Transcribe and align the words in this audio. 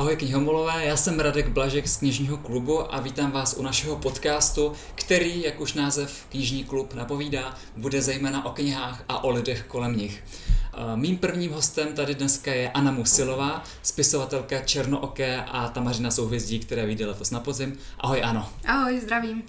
Ahoj 0.00 0.16
knihomolové, 0.16 0.84
já 0.84 0.96
jsem 0.96 1.20
Radek 1.20 1.48
Blažek 1.48 1.88
z 1.88 1.96
knižního 1.96 2.36
klubu 2.36 2.94
a 2.94 3.00
vítám 3.00 3.30
vás 3.30 3.54
u 3.58 3.62
našeho 3.62 3.96
podcastu, 3.96 4.72
který, 4.94 5.42
jak 5.42 5.60
už 5.60 5.74
název 5.74 6.26
knižní 6.28 6.64
klub 6.64 6.94
napovídá, 6.94 7.54
bude 7.76 8.02
zejména 8.02 8.46
o 8.46 8.50
knihách 8.50 9.04
a 9.08 9.24
o 9.24 9.30
lidech 9.30 9.64
kolem 9.68 9.96
nich. 9.96 10.24
Mým 10.94 11.18
prvním 11.18 11.52
hostem 11.52 11.88
tady 11.92 12.14
dneska 12.14 12.52
je 12.52 12.70
Anna 12.70 12.90
Musilová, 12.90 13.64
spisovatelka 13.82 14.60
Černooké 14.60 15.44
a 15.44 15.68
Tamařina 15.68 16.10
souhvězdí, 16.10 16.58
které 16.58 16.86
vyjde 16.86 17.06
letos 17.06 17.30
na 17.30 17.40
podzim. 17.40 17.78
Ahoj 17.98 18.22
Ano. 18.24 18.48
Ahoj, 18.66 19.00
zdravím. 19.00 19.42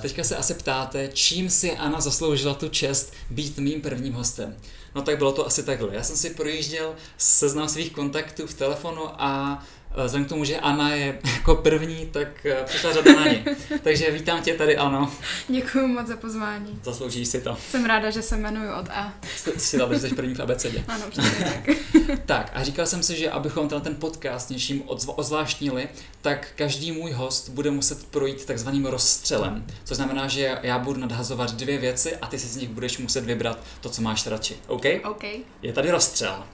Teďka 0.00 0.24
se 0.24 0.36
asi 0.36 0.54
ptáte, 0.54 1.08
čím 1.12 1.50
si 1.50 1.76
Anna 1.76 2.00
zasloužila 2.00 2.54
tu 2.54 2.68
čest 2.68 3.12
být 3.30 3.58
mým 3.58 3.80
prvním 3.80 4.12
hostem. 4.12 4.56
No 4.94 5.02
tak 5.02 5.18
bylo 5.18 5.32
to 5.32 5.46
asi 5.46 5.62
takhle. 5.62 5.94
Já 5.94 6.02
jsem 6.02 6.16
si 6.16 6.30
projížděl 6.30 6.94
seznam 7.18 7.68
svých 7.68 7.92
kontaktů 7.92 8.46
v 8.46 8.54
telefonu 8.54 9.02
a 9.22 9.58
Eh, 9.58 9.77
vzhledem 10.04 10.26
k 10.26 10.28
tomu, 10.28 10.44
že 10.44 10.58
Anna 10.58 10.94
je 10.94 11.18
jako 11.34 11.54
první, 11.54 12.06
tak 12.06 12.46
eh, 12.46 12.56
přišla 12.64 12.92
řada 12.92 13.12
na 13.12 13.28
ní. 13.28 13.44
Takže 13.82 14.10
vítám 14.10 14.42
tě 14.42 14.54
tady, 14.54 14.76
Ano. 14.76 15.12
Děkuji 15.48 15.86
moc 15.86 16.06
za 16.06 16.16
pozvání. 16.16 16.80
Zasloužíš 16.82 17.28
si 17.28 17.40
to. 17.40 17.56
Jsem 17.70 17.84
ráda, 17.84 18.10
že 18.10 18.22
se 18.22 18.36
jmenuji 18.36 18.70
od 18.80 18.88
A. 18.88 19.12
Jsi 19.56 19.78
dala, 19.78 19.92
že 19.92 20.00
jsi 20.00 20.14
první 20.14 20.34
v 20.34 20.40
abecedě. 20.40 20.84
Ano, 20.88 21.04
přesně 21.10 21.44
tak. 21.44 21.76
tak 22.26 22.50
a 22.54 22.64
říkal 22.64 22.86
jsem 22.86 23.02
si, 23.02 23.16
že 23.16 23.30
abychom 23.30 23.68
ten, 23.68 23.80
ten 23.80 23.94
podcast 23.94 24.50
něčím 24.50 24.82
ozvláštnili, 24.86 25.88
tak 26.22 26.48
každý 26.56 26.92
můj 26.92 27.12
host 27.12 27.48
bude 27.48 27.70
muset 27.70 28.06
projít 28.06 28.44
takzvaným 28.44 28.86
rozstřelem. 28.86 29.66
Což 29.84 29.96
znamená, 29.96 30.28
že 30.28 30.58
já 30.62 30.78
budu 30.78 31.00
nadhazovat 31.00 31.54
dvě 31.54 31.78
věci 31.78 32.16
a 32.16 32.26
ty 32.26 32.38
si 32.38 32.46
z 32.46 32.56
nich 32.56 32.68
budeš 32.68 32.98
muset 32.98 33.24
vybrat 33.24 33.58
to, 33.80 33.88
co 33.88 34.02
máš 34.02 34.26
radši. 34.26 34.56
OK? 34.66 34.84
OK. 35.04 35.24
Je 35.62 35.72
tady 35.72 35.90
rozstřel. 35.90 36.44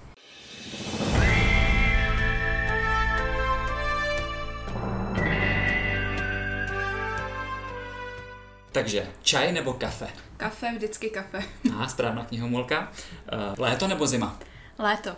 Takže 8.74 9.06
čaj 9.22 9.52
nebo 9.52 9.72
kafe? 9.72 10.08
Kafe, 10.36 10.72
vždycky 10.76 11.10
kafe. 11.10 11.42
A 11.78 11.88
správná 11.88 12.24
knihomolka. 12.24 12.92
Uh, 13.32 13.54
léto 13.58 13.88
nebo 13.88 14.06
zima? 14.06 14.38
Léto. 14.78 15.16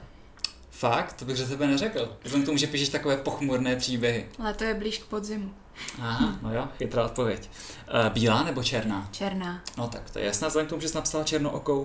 Fakt? 0.71 1.13
To 1.13 1.25
bych 1.25 1.37
že 1.37 1.47
tebe 1.47 1.67
neřekl. 1.67 2.17
Vzhledem 2.23 2.43
k 2.43 2.47
tomu, 2.47 2.59
že 2.59 2.67
píšeš 2.67 2.89
takové 2.89 3.17
pochmurné 3.17 3.77
příběhy. 3.77 4.27
Léto 4.39 4.65
je 4.65 4.75
blíž 4.75 4.99
k 4.99 5.05
podzimu. 5.05 5.55
Aha, 6.01 6.39
no 6.43 6.55
jo, 6.55 6.69
chytrá 6.79 7.05
odpověď. 7.05 7.51
Uh, 8.05 8.13
bílá 8.13 8.43
nebo 8.43 8.63
černá? 8.63 9.09
Černá. 9.13 9.63
No 9.79 9.89
tak 9.89 10.11
to 10.11 10.19
je 10.19 10.25
jasná, 10.25 10.49
vzhledem 10.49 10.67
k 10.67 10.71
tomu, 10.71 10.83
že 10.83 10.89
jsi 10.89 10.95
napsala 10.97 11.25
černookou. 11.25 11.81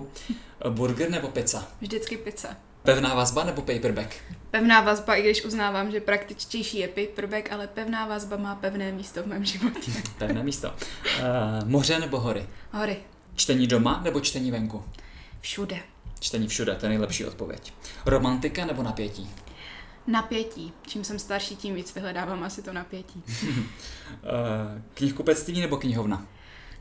Uh, 0.64 0.72
burger 0.72 1.10
nebo 1.10 1.28
pizza? 1.28 1.68
Vždycky 1.80 2.16
pizza. 2.16 2.56
Pevná 2.82 3.14
vazba 3.14 3.44
nebo 3.44 3.62
paperback? 3.62 4.14
Pevná 4.50 4.80
vazba, 4.80 5.14
i 5.14 5.22
když 5.22 5.44
uznávám, 5.44 5.90
že 5.90 6.00
praktičtější 6.00 6.78
je 6.78 6.88
paperback, 6.88 7.52
ale 7.52 7.66
pevná 7.66 8.06
vazba 8.06 8.36
má 8.36 8.54
pevné 8.54 8.92
místo 8.92 9.22
v 9.22 9.26
mém 9.26 9.44
životě. 9.44 9.92
Pevné 10.18 10.42
místo. 10.42 10.68
Uh, 10.70 11.68
moře 11.68 11.98
nebo 11.98 12.20
hory? 12.20 12.46
Hory. 12.72 12.96
Čtení 13.34 13.66
doma 13.66 14.00
nebo 14.04 14.20
čtení 14.20 14.50
venku? 14.50 14.84
Všude. 15.40 15.78
Čtení 16.20 16.48
všude, 16.48 16.74
to 16.74 16.86
je 16.86 16.90
nejlepší 16.90 17.24
odpověď. 17.26 17.72
Romantika 18.06 18.64
nebo 18.66 18.82
napětí? 18.82 19.30
Napětí. 20.06 20.72
Čím 20.86 21.04
jsem 21.04 21.18
starší, 21.18 21.56
tím 21.56 21.74
víc 21.74 21.94
vyhledávám 21.94 22.44
asi 22.44 22.62
to 22.62 22.72
napětí. 22.72 23.22
uh, 23.48 23.52
knihkupectví 24.94 25.60
nebo 25.60 25.76
knihovna? 25.76 26.26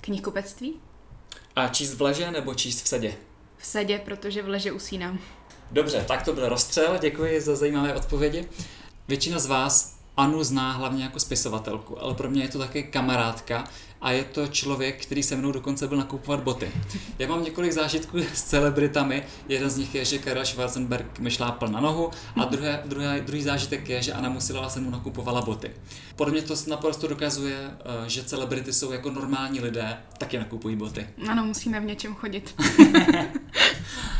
Knihkupectví. 0.02 0.74
A 1.56 1.68
číst 1.68 1.94
v 1.94 2.02
leže 2.02 2.32
nebo 2.32 2.54
číst 2.56 2.84
v 2.84 2.88
sedě? 2.88 3.14
V 3.58 3.66
sedě, 3.66 4.00
protože 4.06 4.42
v 4.42 4.48
leže 4.50 4.72
usínám. 4.72 5.20
Dobře, 5.72 6.06
tak 6.08 6.24
to 6.24 6.34
byl 6.34 6.50
rozstřel, 6.50 6.98
děkuji 7.02 7.42
za 7.42 7.56
zajímavé 7.56 7.94
odpovědi. 7.94 8.48
Většina 9.08 9.40
z 9.40 9.46
vás 9.46 9.98
Anu 10.18 10.44
zná 10.44 10.72
hlavně 10.72 11.04
jako 11.04 11.20
spisovatelku, 11.20 12.02
ale 12.02 12.14
pro 12.14 12.30
mě 12.30 12.42
je 12.44 12.48
to 12.48 12.60
také 12.60 12.84
kamarádka 12.84 13.64
a 14.02 14.12
je 14.12 14.24
to 14.24 14.48
člověk, 14.48 15.06
který 15.06 15.24
se 15.24 15.36
mnou 15.36 15.52
dokonce 15.52 15.88
byl 15.88 15.98
nakupovat 15.98 16.40
boty. 16.40 16.72
Já 17.20 17.28
mám 17.28 17.44
několik 17.44 17.72
zážitků 17.72 18.18
s 18.34 18.44
celebritami, 18.44 19.24
jeden 19.48 19.70
z 19.70 19.78
nich 19.78 19.96
je, 19.96 20.06
že 20.06 20.18
Karel 20.18 20.46
Schwarzenberg 20.46 21.20
mi 21.20 21.32
šlápl 21.32 21.68
na 21.68 21.80
nohu 21.80 22.12
a 22.36 22.46
druhé, 22.46 22.82
druhé, 22.86 23.22
druhý 23.22 23.44
zážitek 23.44 23.90
je, 23.90 24.02
že 24.02 24.14
Anna 24.14 24.30
Musilová 24.30 24.70
se 24.70 24.80
mu 24.80 24.90
nakupovala 24.90 25.42
boty. 25.42 25.72
Podle 26.16 26.34
mě 26.34 26.42
to 26.42 26.56
naprosto 26.68 27.08
dokazuje, 27.08 27.58
eh, 27.80 28.10
že 28.10 28.24
celebrity 28.24 28.74
jsou 28.74 28.92
jako 28.92 29.12
normální 29.12 29.60
lidé, 29.60 29.98
taky 30.18 30.38
nakupují 30.38 30.76
boty. 30.76 31.08
Ano, 31.30 31.46
musíme 31.46 31.80
v 31.80 31.86
něčem 31.86 32.16
chodit. 32.16 32.56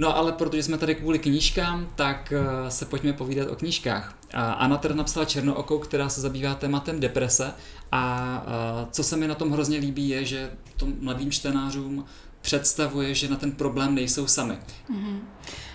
No 0.00 0.16
ale 0.16 0.32
protože 0.32 0.62
jsme 0.62 0.78
tady 0.78 0.94
kvůli 0.94 1.18
knížkám, 1.18 1.88
tak 1.96 2.32
eh, 2.32 2.70
se 2.70 2.84
pojďme 2.84 3.12
povídat 3.12 3.48
o 3.50 3.56
knížkách. 3.56 4.18
Anna 4.32 4.76
teda 4.76 4.94
napsala 4.94 5.26
Černookou, 5.26 5.78
která 5.78 6.08
se 6.08 6.20
zabývá 6.20 6.54
tématem 6.54 7.00
deprese 7.00 7.52
a 7.92 8.44
eh, 8.46 8.86
co 8.90 9.04
se 9.04 9.16
mi 9.16 9.28
na 9.28 9.34
tom 9.34 9.50
hrozně 9.50 9.78
líbí 9.78 10.08
je, 10.08 10.24
že 10.24 10.50
to 10.76 10.86
mladým 11.00 11.30
čtenářům 11.30 12.04
představuje, 12.40 13.14
že 13.14 13.28
na 13.28 13.36
ten 13.36 13.52
problém 13.52 13.94
nejsou 13.94 14.26
sami. 14.26 14.54
Mm-hmm. 14.54 15.18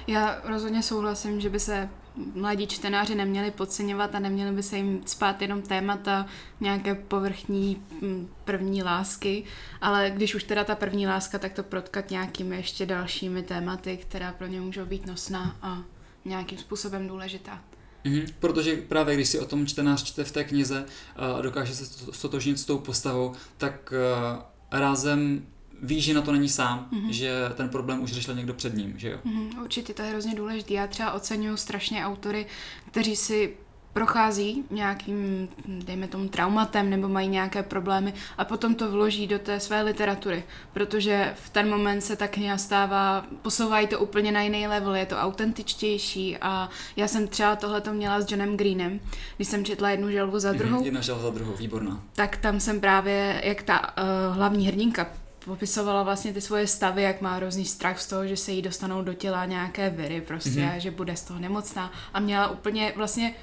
Já 0.08 0.42
rozhodně 0.44 0.84
souhlasím, 0.84 1.42
že 1.42 1.50
by 1.50 1.60
se 1.60 1.90
mladí 2.34 2.68
čtenáři 2.68 3.16
neměli 3.16 3.52
podceňovat 3.52 4.16
a 4.16 4.20
neměli 4.20 4.52
by 4.52 4.64
se 4.64 4.78
jim 4.78 5.02
spát 5.06 5.42
jenom 5.42 5.62
témata 5.62 6.26
nějaké 6.60 6.96
povrchní 6.96 7.84
mm, 8.02 8.30
první 8.46 8.84
lásky, 8.84 9.44
ale 9.82 10.12
když 10.16 10.36
už 10.36 10.44
teda 10.44 10.64
ta 10.64 10.76
první 10.76 11.08
láska, 11.08 11.40
tak 11.40 11.54
to 11.54 11.64
protkat 11.64 12.10
nějakými 12.10 12.56
ještě 12.56 12.86
dalšími 12.86 13.44
tématy, 13.44 13.98
která 13.98 14.32
pro 14.32 14.48
ně 14.48 14.62
můžou 14.62 14.86
být 14.86 15.06
nosná 15.06 15.58
a 15.62 15.84
nějakým 16.26 16.58
způsobem 16.58 17.08
důležitá. 17.08 17.62
Mm-hmm, 18.06 18.34
protože 18.40 18.76
právě 18.76 19.16
když 19.16 19.30
si 19.30 19.40
o 19.40 19.46
tom 19.46 19.66
čtenář 19.66 20.04
čte 20.04 20.24
v 20.24 20.32
té 20.32 20.44
knize 20.44 20.86
a 21.16 21.42
dokáže 21.42 21.76
se 21.76 21.86
stotožnit 22.12 22.60
s 22.60 22.66
tou 22.66 22.78
postavou, 22.78 23.34
tak 23.58 23.94
uh, 23.94 24.42
rázem 24.80 25.46
ví, 25.82 26.02
že 26.02 26.14
na 26.14 26.22
to 26.22 26.32
není 26.32 26.50
sám, 26.50 26.90
mm-hmm. 26.92 27.10
že 27.10 27.34
ten 27.56 27.70
problém 27.70 28.04
už 28.04 28.12
řešil 28.12 28.36
někdo 28.36 28.54
před 28.54 28.76
ním, 28.76 28.94
že 28.98 29.10
jo? 29.10 29.18
Mm-hmm, 29.26 29.62
určitě, 29.64 29.94
to 29.94 30.02
je 30.02 30.10
hrozně 30.10 30.36
důležité. 30.36 30.74
Já 30.74 30.88
třeba 30.88 31.12
oceňuju 31.12 31.58
strašně 31.58 32.06
autory, 32.06 32.46
kteří 32.92 33.16
si 33.16 33.58
prochází 33.94 34.64
nějakým, 34.72 35.50
dejme 35.68 36.08
tomu, 36.08 36.30
traumatem 36.30 36.90
nebo 36.90 37.10
mají 37.10 37.28
nějaké 37.28 37.64
problémy 37.64 38.14
a 38.38 38.46
potom 38.46 38.76
to 38.76 38.92
vloží 38.92 39.28
do 39.28 39.40
té 39.40 39.60
své 39.60 39.82
literatury, 39.82 40.44
protože 40.74 41.34
v 41.44 41.50
ten 41.50 41.70
moment 41.70 42.02
se 42.02 42.16
ta 42.16 42.28
kniha 42.28 42.58
stává, 42.58 43.26
posouvají 43.42 43.88
to 43.88 44.00
úplně 44.00 44.32
na 44.32 44.42
jiný 44.42 44.68
level, 44.68 44.96
je 44.96 45.06
to 45.06 45.18
autentičtější 45.18 46.38
a 46.38 46.70
já 46.96 47.08
jsem 47.08 47.28
třeba 47.28 47.56
tohle 47.56 47.82
měla 47.92 48.22
s 48.22 48.32
Johnem 48.32 48.58
Greenem, 48.58 49.00
když 49.36 49.48
jsem 49.48 49.66
četla 49.66 49.90
jednu 49.90 50.12
želvu 50.12 50.40
za 50.40 50.54
druhou. 50.54 50.86
Jedna 50.86 51.02
želva 51.02 51.22
za 51.22 51.30
druhou, 51.30 51.54
výborná. 51.54 52.04
Tak 52.16 52.38
tam 52.38 52.60
jsem 52.60 52.80
právě, 52.80 53.42
jak 53.44 53.64
ta 53.64 53.80
uh, 53.80 54.36
hlavní 54.36 54.68
hrdinka 54.68 55.08
popisovala 55.46 56.04
vlastně 56.04 56.34
ty 56.34 56.42
svoje 56.42 56.68
stavy, 56.68 57.04
jak 57.04 57.22
má 57.22 57.36
hrozný 57.36 57.66
strach 57.66 58.00
z 58.00 58.08
toho, 58.08 58.28
že 58.28 58.38
se 58.38 58.52
jí 58.52 58.62
dostanou 58.62 59.02
do 59.02 59.14
těla 59.14 59.46
nějaké 59.46 59.90
viry 59.90 60.22
prostě 60.22 60.50
mm-hmm. 60.50 60.76
a 60.76 60.80
že 60.80 60.92
bude 60.92 61.16
z 61.16 61.24
toho 61.24 61.40
nemocná 61.40 61.92
a 62.14 62.20
měla 62.20 62.50
úplně 62.50 62.94
vlastně 62.96 63.36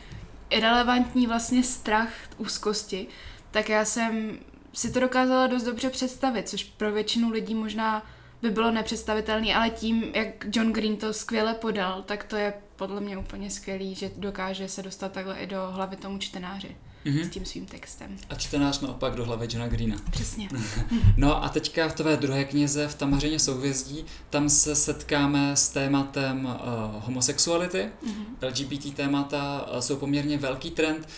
irrelevantní 0.50 1.26
vlastně 1.26 1.62
strach 1.62 2.12
úzkosti, 2.38 3.06
tak 3.50 3.68
já 3.68 3.84
jsem 3.84 4.38
si 4.72 4.92
to 4.92 5.00
dokázala 5.00 5.46
dost 5.46 5.62
dobře 5.62 5.90
představit, 5.90 6.48
což 6.48 6.64
pro 6.64 6.92
většinu 6.92 7.30
lidí 7.30 7.54
možná 7.54 8.06
by 8.42 8.50
bylo 8.50 8.70
nepředstavitelné, 8.70 9.54
ale 9.54 9.70
tím, 9.70 10.04
jak 10.14 10.46
John 10.56 10.72
Green 10.72 10.96
to 10.96 11.12
skvěle 11.12 11.54
podal, 11.54 12.02
tak 12.02 12.24
to 12.24 12.36
je 12.36 12.54
podle 12.82 13.00
mě 13.00 13.16
úplně 13.16 13.50
skvělý, 13.50 13.94
že 13.94 14.10
dokáže 14.16 14.68
se 14.68 14.82
dostat 14.82 15.12
takhle 15.12 15.36
i 15.36 15.46
do 15.46 15.68
hlavy 15.70 15.96
tomu 15.96 16.18
čtenáři 16.18 16.76
mm-hmm. 17.04 17.26
s 17.26 17.28
tím 17.28 17.44
svým 17.44 17.66
textem. 17.66 18.16
A 18.30 18.34
čtenář 18.34 18.80
naopak 18.80 19.14
do 19.14 19.24
hlavy 19.24 19.48
Johna 19.50 19.68
Greena. 19.68 19.96
Přesně. 20.10 20.48
no 21.16 21.44
a 21.44 21.48
teďka 21.48 21.88
v 21.88 21.94
tvé 21.94 22.16
druhé 22.16 22.44
knize 22.44 22.88
v 22.88 22.94
Tamařině 22.94 23.38
souvězdí, 23.38 24.04
tam 24.30 24.48
se 24.48 24.76
setkáme 24.76 25.56
s 25.56 25.68
tématem 25.68 26.44
uh, 26.44 27.04
homosexuality. 27.04 27.88
Mm-hmm. 28.06 28.48
LGBT 28.48 28.96
témata 28.96 29.66
uh, 29.72 29.78
jsou 29.80 29.96
poměrně 29.96 30.38
velký 30.38 30.70
trend. 30.70 31.08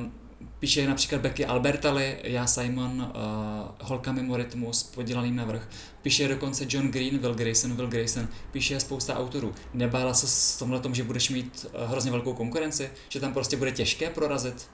Uh, 0.00 0.25
Píše 0.58 0.86
například 0.86 1.20
Becky 1.20 1.46
Albertali, 1.46 2.18
já 2.22 2.46
Simon, 2.46 3.12
uh, 3.14 3.88
Holka 3.88 4.12
mimo 4.12 4.36
rytmus, 4.36 4.82
podělaný 4.82 5.30
navrh. 5.30 5.68
Píše 6.02 6.28
dokonce 6.28 6.66
John 6.68 6.88
Green, 6.88 7.18
Will 7.18 7.34
Grayson, 7.34 7.76
Will 7.76 7.86
Grayson. 7.86 8.28
Píše 8.52 8.80
spousta 8.80 9.16
autorů. 9.16 9.54
Nebála 9.74 10.14
se 10.14 10.26
s 10.26 10.58
tomhle 10.58 10.80
tom, 10.80 10.94
že 10.94 11.04
budeš 11.04 11.30
mít 11.30 11.66
uh, 11.74 11.90
hrozně 11.90 12.10
velkou 12.10 12.34
konkurenci? 12.34 12.90
Že 13.08 13.20
tam 13.20 13.32
prostě 13.32 13.56
bude 13.56 13.72
těžké 13.72 14.10
prorazit? 14.10 14.68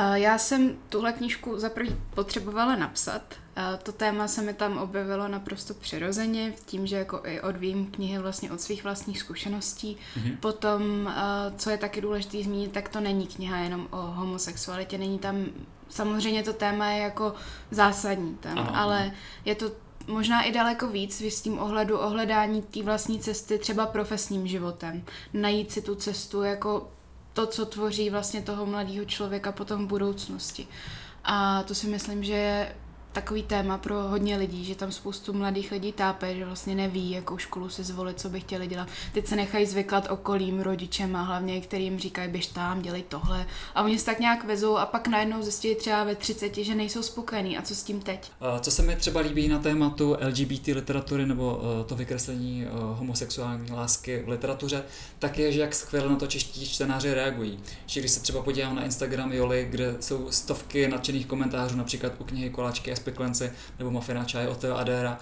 Eh, 0.00 0.20
já 0.20 0.38
jsem 0.38 0.76
tuhle 0.88 1.12
knížku 1.12 1.58
za 1.58 1.68
první 1.68 1.96
potřebovala 2.14 2.76
napsat. 2.76 3.22
Eh, 3.56 3.78
to 3.82 3.92
téma 3.92 4.28
se 4.28 4.42
mi 4.42 4.54
tam 4.54 4.78
objevilo 4.78 5.28
naprosto 5.28 5.74
přirozeně, 5.74 6.54
tím, 6.66 6.86
že 6.86 6.96
jako 6.96 7.20
i 7.24 7.40
odvím 7.40 7.86
knihy 7.86 8.18
vlastně 8.18 8.52
od 8.52 8.60
svých 8.60 8.84
vlastních 8.84 9.18
zkušeností. 9.18 9.96
Mm-hmm. 9.96 10.36
Potom, 10.36 10.82
eh, 11.08 11.52
co 11.56 11.70
je 11.70 11.78
taky 11.78 12.00
důležité 12.00 12.42
zmínit, 12.42 12.72
tak 12.72 12.88
to 12.88 13.00
není 13.00 13.26
kniha 13.26 13.58
jenom 13.58 13.88
o 13.90 13.96
homosexualitě, 13.96 14.98
není 14.98 15.18
tam, 15.18 15.46
samozřejmě 15.88 16.42
to 16.42 16.52
téma 16.52 16.86
je 16.90 17.02
jako 17.02 17.34
zásadní 17.70 18.34
tam, 18.34 18.58
Aha. 18.58 18.82
ale 18.82 19.12
je 19.44 19.54
to 19.54 19.70
možná 20.06 20.42
i 20.42 20.52
daleko 20.52 20.88
víc 20.88 21.20
v 21.20 21.42
tím 21.42 21.58
ohledu 21.58 21.98
ohledání 21.98 22.62
té 22.62 22.82
vlastní 22.82 23.18
cesty 23.18 23.58
třeba 23.58 23.86
profesním 23.86 24.46
životem. 24.46 25.02
Najít 25.32 25.72
si 25.72 25.82
tu 25.82 25.94
cestu 25.94 26.42
jako 26.42 26.88
to, 27.40 27.46
co 27.46 27.66
tvoří 27.66 28.10
vlastně 28.10 28.42
toho 28.42 28.66
mladého 28.66 29.04
člověka 29.04 29.52
potom 29.52 29.84
v 29.84 29.88
budoucnosti. 29.88 30.68
A 31.24 31.62
to 31.62 31.74
si 31.74 31.86
myslím, 31.86 32.24
že 32.24 32.32
je 32.32 32.76
takový 33.12 33.42
téma 33.42 33.78
pro 33.78 33.94
hodně 33.94 34.36
lidí, 34.36 34.64
že 34.64 34.74
tam 34.74 34.92
spoustu 34.92 35.32
mladých 35.32 35.72
lidí 35.72 35.92
tápe, 35.92 36.36
že 36.36 36.44
vlastně 36.44 36.74
neví, 36.74 37.10
jakou 37.10 37.38
školu 37.38 37.68
si 37.68 37.84
zvolit, 37.84 38.20
co 38.20 38.28
by 38.28 38.40
chtěli 38.40 38.66
dělat. 38.66 38.88
Teď 39.14 39.26
se 39.26 39.36
nechají 39.36 39.66
zvyklat 39.66 40.06
okolím, 40.10 40.60
rodičem 40.60 41.16
a 41.16 41.22
hlavně, 41.22 41.60
kterým 41.60 41.98
říkají, 41.98 42.30
běž 42.30 42.46
tam, 42.46 42.82
dělej 42.82 43.02
tohle. 43.02 43.46
A 43.74 43.82
oni 43.82 43.98
se 43.98 44.06
tak 44.06 44.20
nějak 44.20 44.44
vezou 44.44 44.76
a 44.76 44.86
pak 44.86 45.08
najednou 45.08 45.42
zjistí 45.42 45.74
třeba 45.74 46.04
ve 46.04 46.14
30, 46.14 46.54
že 46.56 46.74
nejsou 46.74 47.02
spokojení. 47.02 47.58
A 47.58 47.62
co 47.62 47.74
s 47.74 47.82
tím 47.82 48.00
teď? 48.00 48.30
Co 48.60 48.70
se 48.70 48.82
mi 48.82 48.96
třeba 48.96 49.20
líbí 49.20 49.48
na 49.48 49.58
tématu 49.58 50.16
LGBT 50.20 50.66
literatury 50.66 51.26
nebo 51.26 51.60
eh, 51.62 51.84
to 51.84 51.96
vykreslení 51.96 52.64
eh, 52.64 52.68
homosexuální 52.72 53.72
lásky 53.72 54.22
v 54.26 54.28
literatuře, 54.28 54.82
tak 55.18 55.38
je, 55.38 55.52
že 55.52 55.60
jak 55.60 55.74
skvěle 55.74 56.08
na 56.08 56.16
to 56.16 56.26
čeští 56.26 56.68
čtenáři 56.68 57.14
reagují. 57.14 57.58
Že 57.86 58.00
když 58.00 58.12
se 58.12 58.20
třeba 58.20 58.42
podívám 58.42 58.76
na 58.76 58.84
Instagram 58.84 59.32
Joli, 59.32 59.66
kde 59.70 59.96
jsou 60.00 60.30
stovky 60.30 60.88
nadšených 60.88 61.26
komentářů, 61.26 61.76
například 61.76 62.12
u 62.18 62.24
knihy 62.24 62.50
Koláčky 62.50 62.90
Speklenci 63.00 63.52
nebo 63.78 63.90
Mafina 63.90 64.24
Čaj 64.24 64.48
od 64.48 64.64
Adéra, 64.64 65.18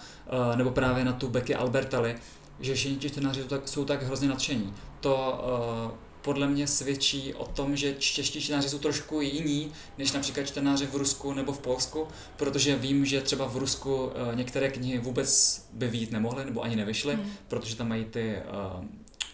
eh, 0.52 0.56
nebo 0.56 0.70
právě 0.70 1.04
na 1.04 1.12
tu 1.12 1.28
Becky 1.28 1.54
Albertali, 1.54 2.16
že 2.60 2.74
všichni 2.74 2.96
ti 2.96 3.10
čtenáři 3.10 3.42
jsou 3.42 3.48
tak, 3.48 3.68
jsou 3.68 3.84
tak 3.84 4.02
hrozně 4.02 4.28
nadšení. 4.28 4.74
To 5.00 5.44
uh, 5.86 5.90
podle 6.22 6.46
mě 6.48 6.66
svědčí 6.66 7.34
o 7.34 7.46
tom, 7.46 7.76
že 7.76 7.94
čeští 7.94 8.40
čtenáři 8.40 8.68
jsou 8.68 8.78
trošku 8.78 9.20
jiní 9.20 9.72
než 9.98 10.12
například 10.12 10.46
čtenáři 10.46 10.86
v 10.86 10.94
Rusku 10.94 11.32
nebo 11.32 11.52
v 11.52 11.58
Polsku, 11.58 12.08
protože 12.36 12.76
vím, 12.76 13.04
že 13.04 13.20
třeba 13.20 13.46
v 13.46 13.56
Rusku 13.56 13.96
uh, 13.96 14.10
některé 14.34 14.70
knihy 14.70 14.98
vůbec 14.98 15.60
by 15.72 15.88
výjít 15.88 16.12
nemohly 16.12 16.44
nebo 16.44 16.62
ani 16.62 16.76
nevyšly, 16.76 17.16
mm. 17.16 17.30
protože 17.48 17.76
tam 17.76 17.88
mají 17.88 18.04
ty 18.04 18.36
uh, 18.78 18.84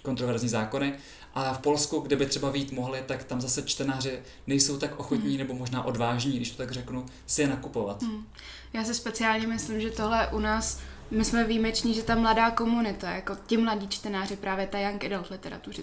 kontroverzní 0.02 0.48
zákony 0.48 0.94
a 1.34 1.52
v 1.52 1.58
Polsku, 1.58 2.00
kde 2.00 2.16
by 2.16 2.26
třeba 2.26 2.50
vít 2.50 2.72
mohli, 2.72 3.02
tak 3.06 3.24
tam 3.24 3.40
zase 3.40 3.62
čtenáři 3.62 4.18
nejsou 4.46 4.78
tak 4.78 5.00
ochotní 5.00 5.28
hmm. 5.28 5.38
nebo 5.38 5.54
možná 5.54 5.84
odvážní, 5.84 6.36
když 6.36 6.50
to 6.50 6.56
tak 6.56 6.70
řeknu, 6.70 7.06
si 7.26 7.42
je 7.42 7.48
nakupovat. 7.48 8.02
Hmm. 8.02 8.26
Já 8.72 8.84
si 8.84 8.94
speciálně 8.94 9.46
myslím, 9.46 9.80
že 9.80 9.90
tohle 9.90 10.28
u 10.32 10.38
nás 10.38 10.80
my 11.10 11.24
jsme 11.24 11.44
výjimeční, 11.44 11.94
že 11.94 12.02
ta 12.02 12.14
mladá 12.14 12.50
komunita, 12.50 13.10
jako 13.10 13.36
ti 13.46 13.56
mladí 13.56 13.88
čtenáři, 13.88 14.36
právě 14.36 14.66
ta 14.66 14.78
young 14.78 15.04
adult 15.04 15.30
literatury, 15.30 15.76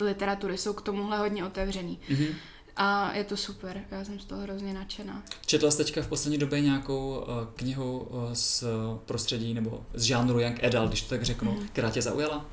literatury 0.00 0.58
jsou 0.58 0.72
k 0.72 0.82
tomuhle 0.82 1.18
hodně 1.18 1.44
otevřený. 1.44 1.98
Mm-hmm. 2.10 2.34
A 2.76 3.12
je 3.12 3.24
to 3.24 3.36
super, 3.36 3.84
já 3.90 4.04
jsem 4.04 4.18
z 4.20 4.24
toho 4.24 4.42
hrozně 4.42 4.74
nadšená. 4.74 5.22
Četla 5.46 5.70
jste 5.70 5.84
teďka 5.84 6.02
v 6.02 6.08
poslední 6.08 6.38
době 6.38 6.60
nějakou 6.60 7.18
uh, 7.18 7.24
knihu 7.56 7.98
uh, 7.98 8.32
z 8.32 8.64
prostředí 9.04 9.54
nebo 9.54 9.86
z 9.94 10.02
žánru 10.02 10.40
Young 10.40 10.64
Adult, 10.64 10.88
když 10.88 11.02
to 11.02 11.08
tak 11.08 11.22
řeknu, 11.22 11.52
mm. 11.52 11.68
která 11.68 11.90
tě 11.90 12.02
zaujala? 12.02 12.46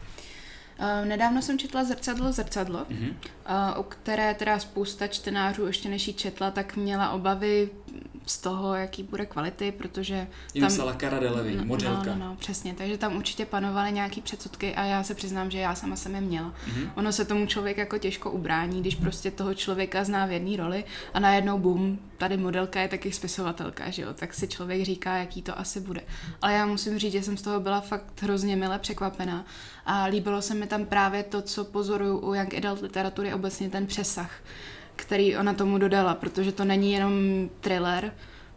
Uh, 0.81 1.06
nedávno 1.06 1.42
jsem 1.42 1.60
četla 1.60 1.83
Zrcadlo, 1.83 2.31
zrcadlo, 2.31 2.80
mm-hmm. 2.80 3.13
uh, 3.74 3.80
u 3.80 3.83
které 3.83 4.33
teda 4.33 4.60
spousta 4.60 5.07
čtenářů 5.07 5.66
ještě 5.66 5.89
než 5.89 6.07
ji 6.07 6.13
četla, 6.13 6.51
tak 6.51 6.75
měla 6.75 7.12
obavy 7.12 7.69
z 8.31 8.38
toho, 8.38 8.75
jaký 8.75 9.04
bude 9.04 9.25
kvality, 9.25 9.72
protože 9.72 10.28
Jim 10.54 10.62
tam... 10.62 10.72
psala 10.72 10.94
Cara 10.94 11.19
Delevingne, 11.19 11.62
no, 11.62 11.68
modelka. 11.68 12.04
No, 12.06 12.16
no, 12.16 12.25
no, 12.25 12.36
přesně, 12.36 12.74
takže 12.74 12.98
tam 12.98 13.16
určitě 13.16 13.45
panovaly 13.45 13.92
nějaký 13.92 14.22
předsudky 14.22 14.75
a 14.75 14.83
já 14.83 15.04
se 15.04 15.16
přiznám, 15.16 15.51
že 15.51 15.57
já 15.57 15.75
sama 15.75 15.95
jsem 15.95 16.16
je 16.16 16.22
měla. 16.22 16.50
Mm-hmm. 16.50 16.89
Ono 16.95 17.12
se 17.12 17.25
tomu 17.25 17.45
člověk 17.45 17.78
jako 17.78 17.98
těžko 17.98 18.31
ubrání, 18.31 18.81
když 18.81 18.95
prostě 18.95 19.31
toho 19.31 19.54
člověka 19.54 20.04
zná 20.04 20.25
v 20.25 20.31
jedné 20.31 20.57
roli 20.57 20.83
a 21.13 21.19
najednou 21.19 21.60
bum, 21.60 22.00
tady 22.18 22.38
modelka 22.38 22.81
je 22.81 22.88
taky 22.88 23.12
spisovatelka, 23.12 23.89
že 23.89 24.01
jo, 24.01 24.13
tak 24.13 24.34
si 24.34 24.48
člověk 24.48 24.86
říká, 24.86 25.18
jaký 25.18 25.42
to 25.42 25.60
asi 25.60 25.80
bude. 25.80 26.01
Ale 26.42 26.54
já 26.54 26.66
musím 26.66 27.00
říct, 27.00 27.12
že 27.12 27.24
jsem 27.24 27.38
z 27.38 27.42
toho 27.42 27.60
byla 27.60 27.81
fakt 27.81 28.22
hrozně 28.22 28.56
mile 28.56 28.80
překvapená 28.80 29.45
a 29.86 30.06
líbilo 30.06 30.42
se 30.42 30.54
mi 30.54 30.68
tam 30.68 30.86
právě 30.86 31.24
to, 31.24 31.42
co 31.42 31.63
pozoruju 31.63 32.18
u 32.18 32.34
Young 32.34 32.54
Adult 32.54 32.81
literatury, 32.81 33.34
obecně 33.34 33.69
ten 33.69 33.88
přesah 33.88 34.31
který 34.96 35.38
ona 35.38 35.54
tomu 35.54 35.78
dodala, 35.78 36.14
protože 36.16 36.52
to 36.52 36.66
není 36.66 36.94
jenom 36.94 37.14
thriller, 37.60 38.14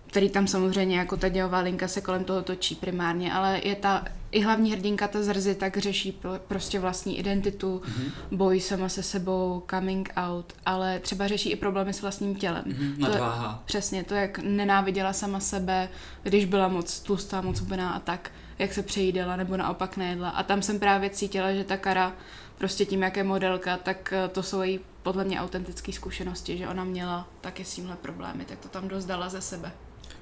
který 0.07 0.31
tam 0.31 0.47
samozřejmě 0.47 0.99
jako 0.99 1.17
ta 1.17 1.29
dělová 1.29 1.59
linka 1.59 1.89
se 1.89 2.01
kolem 2.01 2.25
toho 2.25 2.43
točí 2.43 2.75
primárně, 2.75 3.33
ale 3.33 3.61
je 3.65 3.75
ta 3.77 4.05
i 4.35 4.41
hlavní 4.41 4.73
hrdinka 4.73 5.09
ta 5.09 5.23
zrzy 5.23 5.55
tak 5.55 5.77
řeší 5.77 6.13
pro, 6.13 6.31
prostě 6.49 6.81
vlastní 6.81 7.19
identitu, 7.19 7.83
mm-hmm. 7.85 8.37
boj 8.37 8.61
sama 8.61 8.89
se 8.89 9.03
sebou, 9.03 9.63
coming 9.71 10.13
out, 10.17 10.53
ale 10.67 10.99
třeba 11.01 11.29
řeší 11.29 11.51
i 11.51 11.57
problémy 11.57 11.93
s 11.93 12.03
vlastním 12.03 12.35
tělem. 12.35 12.65
Mm-hmm, 12.65 12.99
nadváha. 12.99 13.53
To, 13.53 13.59
přesně, 13.65 14.05
to 14.05 14.15
jak 14.15 14.39
nenáviděla 14.39 15.13
sama 15.13 15.41
sebe, 15.41 15.89
když 16.23 16.45
byla 16.45 16.69
moc 16.69 17.01
tlustá, 17.01 17.41
moc 17.41 17.61
hubená 17.61 17.93
a 17.93 17.99
tak, 17.99 18.31
jak 18.59 18.75
se 18.75 18.83
přejídala 18.83 19.37
nebo 19.37 19.57
naopak 19.57 19.97
nejedla. 19.97 20.29
A 20.31 20.43
tam 20.43 20.63
jsem 20.63 20.79
právě 20.79 21.11
cítila, 21.11 21.53
že 21.53 21.65
ta 21.65 21.77
Kara 21.77 22.13
prostě 22.59 22.85
tím, 22.85 23.03
jak 23.03 23.17
je 23.17 23.25
modelka, 23.25 23.77
tak 23.77 24.13
eh, 24.13 24.29
to 24.29 24.43
jsou 24.43 24.63
její 24.63 24.81
podle 25.03 25.25
mě 25.25 25.41
autentické 25.41 25.93
zkušenosti, 25.93 26.59
že 26.59 26.69
ona 26.69 26.85
měla 26.85 27.29
taky 27.41 27.65
s 27.65 27.75
tímhle 27.75 27.97
problémy, 27.97 28.45
tak 28.45 28.59
to 28.59 28.69
tam 28.69 28.89
dost 28.89 29.05
dala 29.05 29.29
ze 29.29 29.41
sebe. 29.41 29.73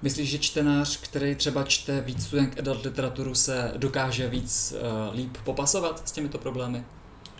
Myslíš, 0.02 0.31
že 0.31 0.38
čtenář, 0.38 1.00
který 1.00 1.34
třeba 1.34 1.64
čte 1.64 2.00
víc 2.00 2.26
student 2.26 2.58
adult 2.58 2.84
literaturu, 2.84 3.34
se 3.34 3.72
dokáže 3.76 4.28
víc 4.28 4.72
uh, 4.72 5.14
líp 5.16 5.37
popasovat 5.44 6.08
s 6.08 6.12
těmito 6.12 6.38
problémy? 6.38 6.84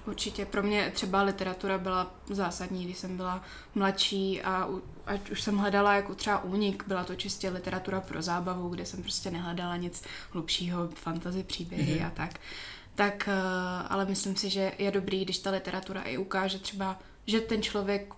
Určitě. 0.06 0.47
Pro 0.47 0.62
mě 0.62 0.91
třeba 0.94 1.23
literatura 1.23 1.79
byla 1.79 2.14
zásadní, 2.31 2.85
když 2.85 2.99
jsem 2.99 3.17
byla 3.17 3.43
mladší 3.75 4.43
a 4.43 4.67
u, 4.67 4.82
ať 5.06 5.31
už 5.31 5.43
jsem 5.43 5.56
hledala 5.56 5.94
jako 5.94 6.14
třeba 6.14 6.44
únik, 6.44 6.85
byla 6.87 7.05
to 7.05 7.14
čistě 7.14 7.50
literatura 7.50 8.00
pro 8.00 8.23
zábavu, 8.23 8.69
kde 8.69 8.87
jsem 8.87 9.03
prostě 9.03 9.31
nehledala 9.31 9.76
nic 9.76 10.03
hlubšího, 10.31 10.88
fantasy 10.94 11.43
příběhy 11.43 12.00
mm-hmm. 12.00 12.06
a 12.06 12.11
tak. 12.11 12.41
Tak, 12.94 13.29
uh, 13.29 13.87
ale 13.93 14.05
myslím 14.05 14.37
si, 14.37 14.50
že 14.50 14.73
je 14.79 14.91
dobrý, 14.91 15.25
když 15.25 15.38
ta 15.38 15.50
literatura 15.50 16.03
i 16.03 16.17
ukáže 16.17 16.58
třeba, 16.58 16.99
že 17.26 17.41
ten 17.41 17.62
člověk 17.62 18.15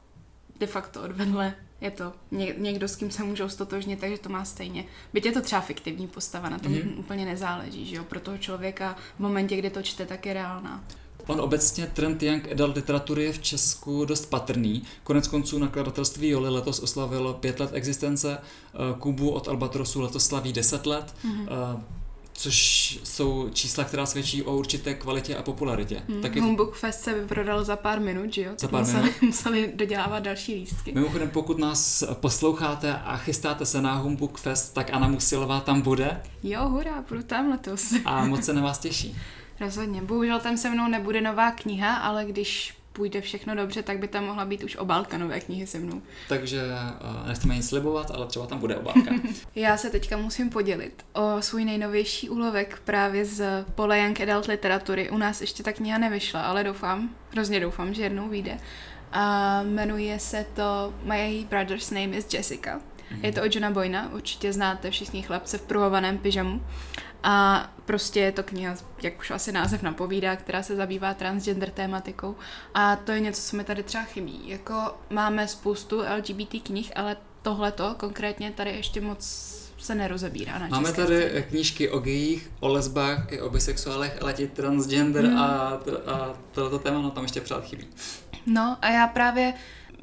de 0.60 0.66
facto 0.66 1.02
odvedle 1.02 1.54
je 1.84 1.90
to 1.90 2.12
někdo, 2.58 2.88
s 2.88 2.96
kým 2.96 3.10
se 3.10 3.24
můžou 3.24 3.48
stotožnit, 3.48 4.00
takže 4.00 4.18
to 4.18 4.28
má 4.28 4.44
stejně. 4.44 4.84
Byť 5.12 5.26
je 5.26 5.32
to 5.32 5.40
třeba 5.40 5.60
fiktivní 5.60 6.06
postava, 6.06 6.48
na 6.48 6.58
tom 6.58 6.72
mm-hmm. 6.72 6.98
úplně 6.98 7.24
nezáleží, 7.24 7.86
že 7.86 7.96
jo? 7.96 8.04
Pro 8.04 8.20
toho 8.20 8.38
člověka 8.38 8.96
v 9.16 9.20
momentě, 9.20 9.56
kdy 9.56 9.70
to 9.70 9.82
čte, 9.82 10.06
tak 10.06 10.26
je 10.26 10.34
reálná. 10.34 10.84
On 11.26 11.40
obecně 11.40 11.86
trend 11.86 12.22
young 12.22 12.52
adult 12.52 12.76
literatury 12.76 13.24
je 13.24 13.32
v 13.32 13.42
Česku 13.42 14.04
dost 14.04 14.30
patrný. 14.30 14.82
Konec 15.04 15.28
konců 15.28 15.58
nakladatelství 15.58 16.28
Joli 16.28 16.50
letos 16.50 16.80
oslavilo 16.80 17.34
pět 17.34 17.60
let 17.60 17.70
existence, 17.72 18.38
eh, 18.38 18.78
Kubu 18.98 19.30
od 19.30 19.48
Albatrosu 19.48 20.00
letos 20.00 20.26
slaví 20.26 20.52
deset 20.52 20.86
let. 20.86 21.14
Mm-hmm 21.24 21.82
což 22.36 22.98
jsou 23.04 23.50
čísla, 23.52 23.84
která 23.84 24.06
svědčí 24.06 24.42
o 24.42 24.56
určité 24.56 24.94
kvalitě 24.94 25.36
a 25.36 25.42
popularitě. 25.42 26.02
Hmm. 26.08 26.22
Taky... 26.22 26.40
Humbug 26.40 26.74
Fest 26.74 27.00
se 27.00 27.14
vyprodal 27.20 27.64
za 27.64 27.76
pár 27.76 28.00
minut, 28.00 28.34
že 28.34 28.42
jo? 28.42 28.52
Za 28.58 28.68
pár 28.68 28.80
museli, 28.80 29.02
minut. 29.02 29.22
museli 29.22 29.72
dodělávat 29.74 30.22
další 30.22 30.54
lístky. 30.54 30.92
Mimochodem, 30.92 31.30
pokud 31.30 31.58
nás 31.58 32.04
posloucháte 32.14 32.94
a 32.94 33.16
chystáte 33.16 33.66
se 33.66 33.82
na 33.82 33.94
Humbug 33.94 34.38
Fest, 34.38 34.74
tak 34.74 34.90
Anna 34.92 35.08
Musilová 35.08 35.60
tam 35.60 35.80
bude. 35.80 36.22
Jo, 36.42 36.68
hurá, 36.68 37.04
budu 37.08 37.22
tam 37.22 37.50
letos. 37.50 37.94
a 38.04 38.24
moc 38.24 38.44
se 38.44 38.52
na 38.52 38.62
vás 38.62 38.78
těší. 38.78 39.16
Rozhodně. 39.60 40.02
Bohužel 40.02 40.40
tam 40.40 40.56
se 40.56 40.70
mnou 40.70 40.88
nebude 40.88 41.20
nová 41.20 41.50
kniha, 41.50 41.96
ale 41.96 42.24
když 42.24 42.74
půjde 42.94 43.20
všechno 43.20 43.54
dobře, 43.54 43.82
tak 43.82 43.98
by 43.98 44.08
tam 44.08 44.24
mohla 44.24 44.44
být 44.44 44.64
už 44.64 44.76
obálka 44.76 45.18
nové 45.18 45.40
knihy 45.40 45.66
se 45.66 45.78
mnou. 45.78 46.02
Takže 46.28 46.62
uh, 46.62 47.28
nechceme 47.28 47.56
nic 47.56 47.68
slibovat, 47.68 48.10
ale 48.10 48.26
třeba 48.26 48.46
tam 48.46 48.58
bude 48.58 48.76
obálka. 48.76 49.10
Já 49.54 49.76
se 49.76 49.90
teďka 49.90 50.16
musím 50.16 50.50
podělit 50.50 51.04
o 51.12 51.42
svůj 51.42 51.64
nejnovější 51.64 52.28
úlovek 52.28 52.80
právě 52.84 53.24
z 53.24 53.64
pole 53.74 53.98
Young 53.98 54.20
Adult 54.20 54.46
literatury. 54.46 55.10
U 55.10 55.18
nás 55.18 55.40
ještě 55.40 55.62
ta 55.62 55.72
kniha 55.72 55.98
nevyšla, 55.98 56.42
ale 56.42 56.64
doufám, 56.64 57.14
hrozně 57.30 57.60
doufám, 57.60 57.94
že 57.94 58.02
jednou 58.02 58.28
vyjde. 58.28 58.58
A 59.12 59.62
jmenuje 59.62 60.18
se 60.18 60.46
to 60.54 60.94
My 61.02 61.46
Brother's 61.50 61.90
Name 61.90 62.16
is 62.16 62.34
Jessica. 62.34 62.80
Je 63.22 63.32
to 63.32 63.42
od 63.42 63.54
Johna 63.54 63.70
Boyna, 63.70 64.12
určitě 64.14 64.52
znáte 64.52 64.90
všichni 64.90 65.22
chlapce 65.22 65.58
v 65.58 65.62
pruhovaném 65.62 66.18
pyžamu. 66.18 66.62
A 67.22 67.66
prostě 67.84 68.20
je 68.20 68.32
to 68.32 68.42
kniha, 68.42 68.74
jak 69.02 69.18
už 69.18 69.30
asi 69.30 69.52
název 69.52 69.82
napovídá, 69.82 70.36
která 70.36 70.62
se 70.62 70.76
zabývá 70.76 71.14
transgender 71.14 71.70
tématikou. 71.70 72.36
A 72.74 72.96
to 72.96 73.12
je 73.12 73.20
něco, 73.20 73.42
co 73.42 73.56
mi 73.56 73.64
tady 73.64 73.82
třeba 73.82 74.04
chybí. 74.04 74.40
Jako 74.44 74.74
máme 75.10 75.48
spoustu 75.48 76.02
LGBT 76.16 76.62
knih, 76.62 76.92
ale 76.96 77.16
tohleto 77.42 77.94
konkrétně 77.98 78.50
tady 78.50 78.70
ještě 78.70 79.00
moc 79.00 79.24
se 79.78 79.94
nerozebírá 79.94 80.58
na 80.58 80.68
Máme 80.68 80.92
tady 80.92 81.22
scéně. 81.22 81.42
knížky 81.42 81.88
o 81.88 81.98
gejích, 81.98 82.50
o 82.60 82.68
lesbách 82.68 83.32
i 83.32 83.40
o 83.40 83.50
bisexuálech, 83.50 84.18
ale 84.22 84.32
ti 84.32 84.46
transgender 84.46 85.24
hmm. 85.24 85.38
a, 85.38 85.80
a 86.06 86.34
tohleto 86.52 86.78
téma 86.78 87.00
no 87.00 87.10
tam 87.10 87.24
ještě 87.24 87.40
přát 87.40 87.64
chybí. 87.64 87.86
No 88.46 88.76
a 88.82 88.90
já 88.90 89.06
právě 89.06 89.54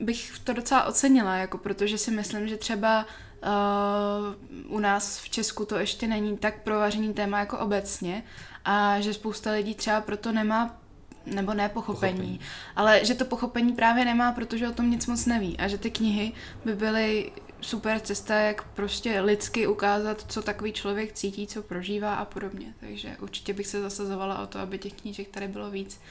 bych 0.02 0.40
to 0.44 0.54
docela 0.54 0.84
ocenila, 0.84 1.36
jako 1.36 1.58
protože 1.58 1.98
si 1.98 2.12
myslím, 2.12 2.48
že 2.48 2.58
třeba 2.58 3.06
Uh, 3.44 4.76
u 4.76 4.80
nás 4.80 5.20
v 5.20 5.30
Česku 5.30 5.66
to 5.66 5.78
ještě 5.78 6.08
není 6.08 6.38
tak 6.38 6.64
provařený 6.64 7.14
téma 7.14 7.40
jako 7.40 7.58
obecně 7.60 8.24
a 8.66 9.00
že 9.00 9.14
spousta 9.14 9.52
lidí 9.52 9.76
třeba 9.76 10.02
proto 10.02 10.32
nemá 10.32 10.82
nebo 11.26 11.54
ne 11.54 11.70
pochopení, 11.70 12.14
pochopení, 12.14 12.40
ale 12.76 13.06
že 13.06 13.16
to 13.16 13.26
pochopení 13.26 13.74
právě 13.74 14.06
nemá, 14.06 14.32
protože 14.32 14.68
o 14.68 14.72
tom 14.72 14.92
nic 14.92 15.08
moc 15.08 15.26
neví 15.26 15.58
a 15.58 15.68
že 15.68 15.78
ty 15.78 15.92
knihy 15.92 16.32
by 16.66 16.76
byly 16.76 17.32
super 17.62 18.00
cesta, 18.00 18.36
jak 18.36 18.64
prostě 18.64 19.22
lidsky 19.22 19.68
ukázat, 19.68 20.26
co 20.28 20.42
takový 20.42 20.74
člověk 20.74 21.14
cítí, 21.14 21.48
co 21.48 21.62
prožívá 21.62 22.16
a 22.16 22.26
podobně. 22.26 22.74
Takže 22.80 23.18
určitě 23.20 23.54
bych 23.54 23.68
se 23.68 23.82
zasazovala 23.82 24.42
o 24.42 24.48
to, 24.48 24.60
aby 24.60 24.78
těch 24.78 24.94
knížek 24.94 25.28
tady 25.28 25.48
bylo 25.48 25.72
víc. 25.72 26.02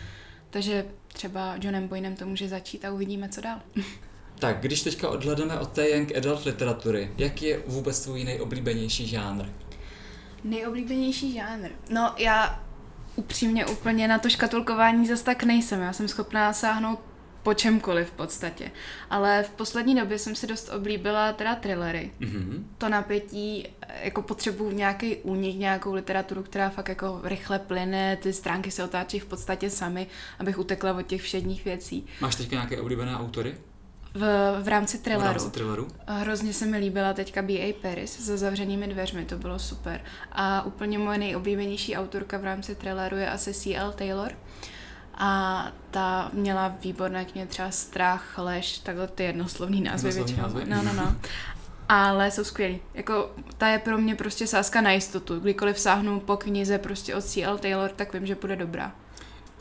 Takže 0.50 0.86
třeba 1.08 1.54
Johnem 1.60 1.88
Boynem 1.88 2.16
to 2.16 2.26
může 2.26 2.48
začít 2.48 2.84
a 2.84 2.92
uvidíme, 2.92 3.28
co 3.28 3.40
dál. 3.40 3.60
Tak, 4.38 4.60
když 4.60 4.82
teďka 4.82 5.08
odhledeme 5.08 5.58
od 5.58 5.72
té 5.72 5.90
young 5.90 6.16
adult 6.16 6.44
literatury, 6.44 7.10
jak 7.18 7.42
je 7.42 7.62
vůbec 7.66 8.00
tvůj 8.00 8.24
nejoblíbenější 8.24 9.06
žánr? 9.06 9.44
Nejoblíbenější 10.44 11.32
žánr? 11.32 11.68
No, 11.90 12.14
já 12.18 12.62
upřímně 13.16 13.66
úplně 13.66 14.08
na 14.08 14.18
to 14.18 14.30
škatulkování 14.30 15.06
zase 15.06 15.24
tak 15.24 15.42
nejsem. 15.42 15.80
Já 15.80 15.92
jsem 15.92 16.08
schopná 16.08 16.52
sáhnout 16.52 17.00
po 17.42 17.54
čemkoliv 17.54 18.08
v 18.08 18.12
podstatě. 18.12 18.70
Ale 19.10 19.42
v 19.42 19.50
poslední 19.50 19.94
době 19.94 20.18
jsem 20.18 20.34
si 20.34 20.46
dost 20.46 20.68
oblíbila 20.68 21.32
teda 21.32 21.54
thrillery. 21.54 22.10
Mm-hmm. 22.20 22.62
To 22.78 22.88
napětí, 22.88 23.68
jako 24.02 24.22
potřebuji 24.22 24.70
nějaký 24.70 25.16
únik, 25.16 25.56
nějakou 25.56 25.94
literaturu, 25.94 26.42
která 26.42 26.70
fakt 26.70 26.88
jako 26.88 27.20
rychle 27.24 27.58
plyne, 27.58 28.16
ty 28.16 28.32
stránky 28.32 28.70
se 28.70 28.84
otáčí 28.84 29.18
v 29.18 29.26
podstatě 29.26 29.70
sami, 29.70 30.06
abych 30.38 30.58
utekla 30.58 30.92
od 30.92 31.02
těch 31.02 31.22
všedních 31.22 31.64
věcí. 31.64 32.06
Máš 32.20 32.36
teďka 32.36 32.56
nějaké 32.56 32.80
oblíbené 32.80 33.16
autory? 33.16 33.54
V, 34.14 34.20
v 34.62 34.68
rámci 34.68 34.98
thrilleru. 34.98 35.28
V 35.28 35.32
rámci 35.32 35.50
thrilleru. 35.50 35.88
Hrozně 36.06 36.52
se 36.52 36.66
mi 36.66 36.78
líbila 36.78 37.12
teďka 37.12 37.42
B.A. 37.42 37.72
Paris 37.72 38.26
se 38.26 38.38
zavřenými 38.38 38.88
dveřmi, 38.88 39.24
to 39.24 39.36
bylo 39.36 39.58
super. 39.58 40.00
A 40.32 40.62
úplně 40.62 40.98
moje 40.98 41.18
nejoblíbenější 41.18 41.96
autorka 41.96 42.38
v 42.38 42.44
rámci 42.44 42.74
thrilleru 42.74 43.16
je 43.16 43.30
asi 43.30 43.54
C.L. 43.54 43.92
Taylor. 43.92 44.32
A 45.14 45.72
ta 45.90 46.30
měla 46.32 46.68
výborné 46.68 47.24
knihy, 47.24 47.46
třeba 47.46 47.70
Strach, 47.70 48.38
Lež, 48.38 48.78
takhle 48.78 49.08
ty 49.08 49.24
jednoslovný 49.24 49.80
názvy 49.80 50.12
většinou. 50.12 50.48
No, 50.64 50.82
no, 50.82 50.92
no. 50.92 51.16
Ale 51.88 52.30
jsou 52.30 52.44
skvělí. 52.44 52.80
Jako, 52.94 53.30
ta 53.58 53.68
je 53.68 53.78
pro 53.78 53.98
mě 53.98 54.14
prostě 54.14 54.46
sázka 54.46 54.80
na 54.80 54.92
jistotu. 54.92 55.40
Kdykoliv 55.40 55.78
sáhnu 55.78 56.20
po 56.20 56.36
knize 56.36 56.78
prostě 56.78 57.14
od 57.14 57.24
C.L. 57.24 57.58
Taylor, 57.58 57.90
tak 57.90 58.12
vím, 58.12 58.26
že 58.26 58.34
bude 58.34 58.56
dobrá 58.56 58.92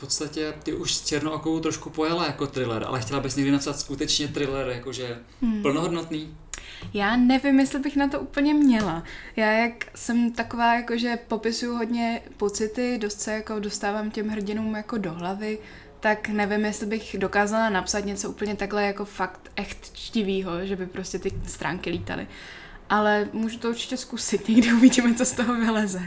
podstatě 0.00 0.54
ty 0.62 0.72
už 0.72 0.94
s 0.94 1.06
Černookou 1.06 1.60
trošku 1.60 1.90
pojela 1.90 2.26
jako 2.26 2.46
thriller, 2.46 2.84
ale 2.86 3.00
chtěla 3.00 3.20
bys 3.20 3.36
někdy 3.36 3.52
napsat 3.52 3.80
skutečně 3.80 4.28
thriller, 4.28 4.68
jakože 4.68 5.18
hmm. 5.42 5.62
plnohodnotný? 5.62 6.36
Já 6.94 7.16
nevím, 7.16 7.60
jestli 7.60 7.78
bych 7.78 7.96
na 7.96 8.08
to 8.08 8.20
úplně 8.20 8.54
měla. 8.54 9.04
Já 9.36 9.52
jak 9.52 9.72
jsem 9.94 10.32
taková, 10.32 10.74
jakože 10.74 11.18
popisuju 11.28 11.76
hodně 11.76 12.22
pocity, 12.36 12.98
dost 12.98 13.20
se 13.20 13.32
jako 13.32 13.58
dostávám 13.58 14.10
těm 14.10 14.28
hrdinům 14.28 14.74
jako 14.74 14.98
do 14.98 15.12
hlavy, 15.12 15.58
tak 16.00 16.28
nevím, 16.28 16.64
jestli 16.64 16.86
bych 16.86 17.16
dokázala 17.18 17.70
napsat 17.70 18.04
něco 18.04 18.30
úplně 18.30 18.56
takhle 18.56 18.86
jako 18.86 19.04
fakt 19.04 19.50
echt 19.56 19.96
čtivýho, 19.96 20.66
že 20.66 20.76
by 20.76 20.86
prostě 20.86 21.18
ty 21.18 21.32
stránky 21.46 21.90
lítaly. 21.90 22.26
Ale 22.88 23.28
můžu 23.32 23.58
to 23.58 23.68
určitě 23.68 23.96
zkusit, 23.96 24.48
někdy 24.48 24.72
uvidíme, 24.76 25.14
co 25.14 25.24
z 25.24 25.32
toho 25.32 25.54
vyleze. 25.54 26.02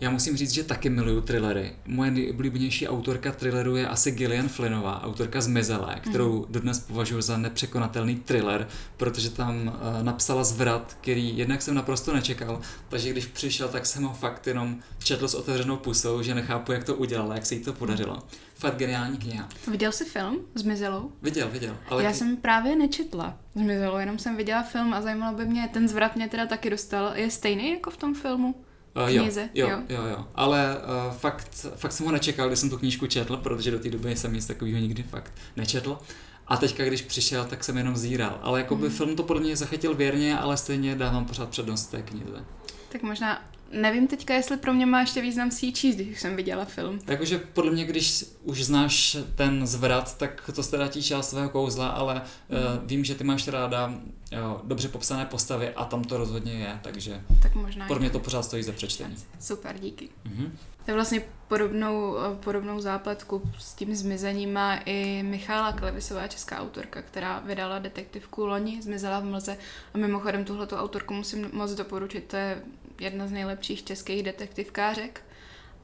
Já 0.00 0.10
musím 0.10 0.36
říct, 0.36 0.50
že 0.50 0.64
taky 0.64 0.90
miluju 0.90 1.20
thrillery. 1.20 1.72
Moje 1.86 2.10
nejoblíbenější 2.10 2.88
autorka 2.88 3.32
thrilleru 3.32 3.76
je 3.76 3.88
asi 3.88 4.10
Gillian 4.10 4.48
Flynnová, 4.48 5.02
autorka 5.02 5.40
Zmizelé, 5.40 6.00
kterou 6.00 6.38
mm. 6.38 6.52
dodnes 6.52 6.80
považuji 6.80 7.22
za 7.22 7.36
nepřekonatelný 7.36 8.16
thriller, 8.16 8.68
protože 8.96 9.30
tam 9.30 9.66
uh, 9.66 10.02
napsala 10.02 10.44
zvrat, 10.44 10.96
který 11.00 11.38
jednak 11.38 11.62
jsem 11.62 11.74
naprosto 11.74 12.12
nečekal, 12.12 12.60
takže 12.88 13.10
když 13.10 13.26
přišel, 13.26 13.68
tak 13.68 13.86
jsem 13.86 14.02
ho 14.02 14.14
fakt 14.14 14.46
jenom 14.46 14.78
četl 14.98 15.28
s 15.28 15.34
otevřenou 15.34 15.76
pusou, 15.76 16.22
že 16.22 16.34
nechápu, 16.34 16.72
jak 16.72 16.84
to 16.84 16.94
udělala, 16.94 17.34
jak 17.34 17.46
se 17.46 17.54
jí 17.54 17.60
to 17.60 17.72
podařilo. 17.72 18.18
Fakt 18.54 18.76
geniální 18.76 19.18
kniha. 19.18 19.48
Viděl 19.70 19.92
jsi 19.92 20.04
film 20.04 20.38
Zmizelou? 20.54 21.12
Viděl, 21.22 21.48
viděl. 21.48 21.76
Ale 21.88 22.04
Já 22.04 22.12
jsem 22.12 22.36
právě 22.36 22.76
nečetla 22.76 23.38
Zmizelou, 23.54 23.98
jenom 23.98 24.18
jsem 24.18 24.36
viděla 24.36 24.62
film 24.62 24.94
a 24.94 25.02
zajímalo 25.02 25.36
by 25.36 25.44
mě, 25.44 25.68
ten 25.72 25.88
zvrat 25.88 26.16
mě 26.16 26.28
teda 26.28 26.46
taky 26.46 26.70
dostal. 26.70 27.12
Je 27.14 27.30
stejný 27.30 27.70
jako 27.70 27.90
v 27.90 27.96
tom 27.96 28.14
filmu? 28.14 28.54
Uh, 29.02 29.08
jo, 29.08 29.22
knize, 29.22 29.48
jo, 29.54 29.68
jo, 29.68 29.82
jo, 29.88 30.02
jo. 30.10 30.26
Ale 30.34 30.76
uh, 30.76 31.14
fakt, 31.14 31.66
fakt 31.76 31.92
jsem 31.92 32.06
ho 32.06 32.12
nečekal, 32.12 32.48
když 32.48 32.58
jsem 32.58 32.70
tu 32.70 32.78
knížku 32.78 33.06
četl, 33.06 33.36
protože 33.36 33.70
do 33.70 33.78
té 33.78 33.90
doby 33.90 34.16
jsem 34.16 34.32
nic 34.32 34.46
takového 34.46 34.78
nikdy 34.78 35.02
fakt 35.02 35.32
nečetl. 35.56 35.98
A 36.46 36.56
teďka, 36.56 36.84
když 36.84 37.02
přišel, 37.02 37.44
tak 37.44 37.64
jsem 37.64 37.76
jenom 37.76 37.96
zíral. 37.96 38.38
Ale 38.42 38.60
jako 38.60 38.76
by 38.76 38.88
mm. 38.88 38.94
film 38.94 39.16
to 39.16 39.22
podle 39.22 39.42
mě 39.42 39.56
zachytil 39.56 39.94
věrně, 39.94 40.38
ale 40.38 40.56
stejně 40.56 40.94
dávám 40.94 41.24
pořád 41.24 41.48
přednost 41.48 41.86
té 41.86 42.02
knize. 42.02 42.44
Tak 42.88 43.02
možná 43.02 43.42
Nevím 43.72 44.06
teďka, 44.06 44.34
jestli 44.34 44.56
pro 44.56 44.74
mě 44.74 44.86
má 44.86 45.00
ještě 45.00 45.20
význam 45.20 45.50
si 45.50 45.66
ji 45.66 45.72
číst, 45.72 45.96
když 45.96 46.20
jsem 46.20 46.36
viděla 46.36 46.64
film. 46.64 46.98
Takže 46.98 47.38
podle 47.38 47.70
mě, 47.70 47.84
když 47.84 48.24
už 48.42 48.64
znáš 48.64 49.16
ten 49.34 49.66
zvrat, 49.66 50.18
tak 50.18 50.50
to 50.54 50.62
ztratí 50.62 51.02
část 51.02 51.30
svého 51.30 51.48
kouzla, 51.48 51.88
ale 51.88 52.14
mm. 52.14 52.20
uh, 52.56 52.88
vím, 52.88 53.04
že 53.04 53.14
ty 53.14 53.24
máš 53.24 53.48
ráda 53.48 53.94
jo, 54.32 54.60
dobře 54.64 54.88
popsané 54.88 55.26
postavy 55.26 55.68
a 55.68 55.84
tam 55.84 56.04
to 56.04 56.16
rozhodně 56.16 56.52
je, 56.52 56.78
takže 56.82 57.22
tak 57.42 57.54
možná 57.54 57.86
pro 57.86 57.98
mě 57.98 58.10
to 58.10 58.20
pořád 58.20 58.42
stojí 58.42 58.62
za 58.62 58.72
přečtení. 58.72 59.16
Super, 59.40 59.78
díky. 59.78 60.08
Mm-hmm. 60.26 60.50
To 60.84 60.90
je 60.90 60.94
vlastně 60.94 61.22
podobnou, 61.48 62.14
podobnou 62.44 62.80
zápletku 62.80 63.42
s 63.58 63.74
tím 63.74 63.94
zmizením 63.94 64.52
má 64.52 64.76
i 64.76 65.22
Michála 65.22 65.72
Klevisová, 65.72 66.28
česká 66.28 66.60
autorka, 66.60 67.02
která 67.02 67.40
vydala 67.40 67.78
detektivku 67.78 68.46
Loni, 68.46 68.82
Zmizela 68.82 69.20
v 69.20 69.24
mlze 69.24 69.56
a 69.94 69.98
mimochodem 69.98 70.44
tuhleto 70.44 70.76
autorku 70.76 71.14
musím 71.14 71.50
moc 71.52 71.70
doporučit, 71.74 72.24
to 72.24 72.36
je 72.36 72.62
jedna 73.00 73.26
z 73.26 73.30
nejlepších 73.30 73.84
českých 73.84 74.22
detektivkářek. 74.22 75.22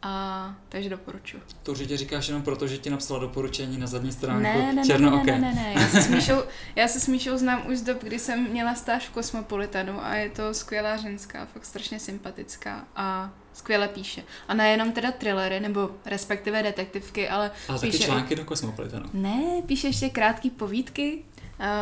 A 0.06 0.54
takže 0.68 0.88
doporučuji. 0.88 1.42
To 1.62 1.73
určitě 1.73 1.97
říkáš 1.97 2.28
jenom 2.28 2.42
proto, 2.42 2.66
že 2.68 2.78
ti 2.78 2.90
napsala 2.90 3.21
doporučení 3.21 3.78
na 3.78 3.87
zadní 3.87 4.12
stránku 4.12 4.42
ne, 4.42 4.73
ne, 4.73 4.85
černo 4.87 5.11
ne, 5.11 5.23
ne, 5.25 5.38
ne, 5.38 5.54
ne, 5.54 5.75
Já 5.75 5.88
se, 5.88 6.02
s 6.02 6.09
Míšou, 6.09 6.42
já 6.76 6.88
se 6.88 7.00
s 7.00 7.09
Míšou 7.09 7.38
znám 7.38 7.66
už 7.66 7.78
z 7.78 7.83
dob, 7.83 8.02
kdy 8.02 8.18
jsem 8.18 8.50
měla 8.50 8.75
stáž 8.75 9.09
v 9.09 9.11
Kosmopolitanu 9.11 10.04
a 10.04 10.14
je 10.14 10.30
to 10.30 10.54
skvělá 10.54 10.97
ženská, 10.97 11.47
fakt 11.47 11.64
strašně 11.64 11.99
sympatická 11.99 12.85
a 12.97 13.30
skvěle 13.52 13.88
píše. 13.88 14.23
A 14.49 14.54
nejenom 14.54 14.92
teda 14.92 15.12
thrillery, 15.12 15.61
nebo 15.61 15.90
respektive 16.06 16.62
detektivky, 16.62 17.28
ale 17.28 17.50
A 17.68 17.73
píše 17.73 17.92
taky 17.92 17.99
články 17.99 18.35
i... 18.35 18.37
do 18.37 18.44
Kosmopolitanu. 18.44 19.11
Ne, 19.12 19.62
píše 19.66 19.87
ještě 19.87 20.09
krátké 20.09 20.50
povídky, 20.50 21.25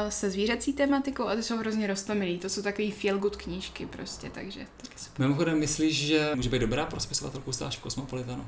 se 0.08 0.30
zvířecí 0.30 0.72
tematikou 0.72 1.24
a 1.24 1.34
ty 1.36 1.42
jsou 1.42 1.56
hrozně 1.56 1.86
rostomilý. 1.86 2.38
To 2.38 2.48
jsou 2.48 2.62
takové 2.62 2.90
feel 2.90 3.18
good 3.18 3.36
knížky 3.36 3.86
prostě, 3.86 4.30
takže 4.30 4.66
taky 4.76 4.98
super. 4.98 5.20
Mimochodem 5.20 5.58
myslíš, 5.58 6.06
že 6.06 6.30
může 6.34 6.50
být 6.50 6.58
dobrá 6.58 6.86
pro 6.86 7.00
spisovatelku 7.00 7.52
stáž 7.52 7.76
v 7.76 7.80
Kosmopolitanu? 7.80 8.46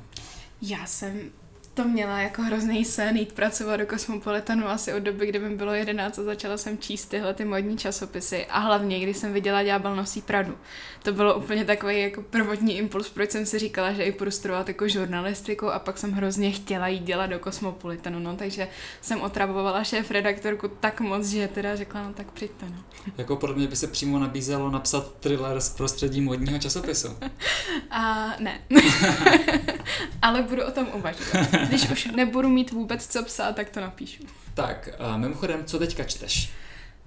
Já 0.61 0.85
jsem 0.85 1.31
to 1.75 1.83
měla 1.83 2.19
jako 2.19 2.41
hrozný 2.41 2.85
sen 2.85 3.17
jít 3.17 3.33
pracovat 3.33 3.77
do 3.77 3.85
Kosmopolitanu 3.85 4.67
asi 4.67 4.93
od 4.93 4.99
doby, 4.99 5.27
kdy 5.27 5.39
mi 5.39 5.55
bylo 5.55 5.73
11 5.73 6.19
a 6.19 6.23
začala 6.23 6.57
jsem 6.57 6.77
číst 6.77 7.05
tyhle 7.05 7.33
ty 7.33 7.45
modní 7.45 7.77
časopisy 7.77 8.45
a 8.45 8.59
hlavně, 8.59 8.99
když 8.99 9.17
jsem 9.17 9.33
viděla 9.33 9.63
Ďábel 9.63 9.95
nosí 9.95 10.21
Pradu. 10.21 10.57
To 11.03 11.13
bylo 11.13 11.35
úplně 11.35 11.65
takový 11.65 12.01
jako 12.01 12.21
prvotní 12.21 12.77
impuls, 12.77 13.09
proč 13.09 13.31
jsem 13.31 13.45
si 13.45 13.59
říkala, 13.59 13.91
že 13.91 14.03
i 14.03 14.11
budu 14.11 14.31
studovat 14.31 14.67
jako 14.67 14.87
žurnalistiku 14.87 15.67
a 15.67 15.79
pak 15.79 15.97
jsem 15.97 16.11
hrozně 16.11 16.51
chtěla 16.51 16.87
jít 16.87 17.03
dělat 17.03 17.27
do 17.27 17.39
Kosmopolitanu, 17.39 18.19
no 18.19 18.35
takže 18.35 18.67
jsem 19.01 19.21
otravovala 19.21 19.83
šéf 19.83 20.11
redaktorku 20.11 20.67
tak 20.67 21.01
moc, 21.01 21.27
že 21.27 21.47
teda 21.47 21.75
řekla, 21.75 22.03
no 22.03 22.13
tak 22.13 22.31
přijďte, 22.31 22.65
no. 22.65 22.83
Jako 23.17 23.35
podle 23.35 23.55
mě 23.55 23.67
by 23.67 23.75
se 23.75 23.87
přímo 23.87 24.19
nabízelo 24.19 24.71
napsat 24.71 25.13
thriller 25.19 25.61
z 25.61 25.69
prostředí 25.69 26.21
modního 26.21 26.59
časopisu. 26.59 27.07
a 27.91 28.33
ne. 28.39 28.61
Ale 30.21 30.41
budu 30.41 30.63
o 30.65 30.71
tom 30.71 30.87
uvažovat. 30.93 31.51
Když 31.67 31.89
už 31.89 32.05
nebudu 32.05 32.49
mít 32.49 32.71
vůbec 32.71 33.07
co 33.07 33.23
psát, 33.23 33.55
tak 33.55 33.69
to 33.69 33.81
napíšu. 33.81 34.23
Tak, 34.53 34.89
uh, 34.99 35.17
mimochodem, 35.17 35.65
co 35.65 35.79
teďka 35.79 36.03
čteš? 36.03 36.51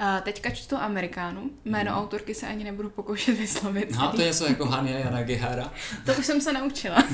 Uh, 0.00 0.20
teďka 0.20 0.50
čtu 0.50 0.76
Amerikánu. 0.76 1.50
Jméno 1.64 1.92
hmm. 1.92 2.02
autorky 2.02 2.34
se 2.34 2.46
ani 2.46 2.64
nebudu 2.64 2.90
pokoušet 2.90 3.38
vyslovit. 3.38 3.90
No, 3.96 4.12
to 4.12 4.20
je 4.20 4.26
něco 4.26 4.46
jako 4.46 4.64
Hania 4.64 4.98
Jana 4.98 5.22
Gehara. 5.22 5.72
to 6.06 6.12
už 6.12 6.26
jsem 6.26 6.40
se 6.40 6.52
naučila. 6.52 7.04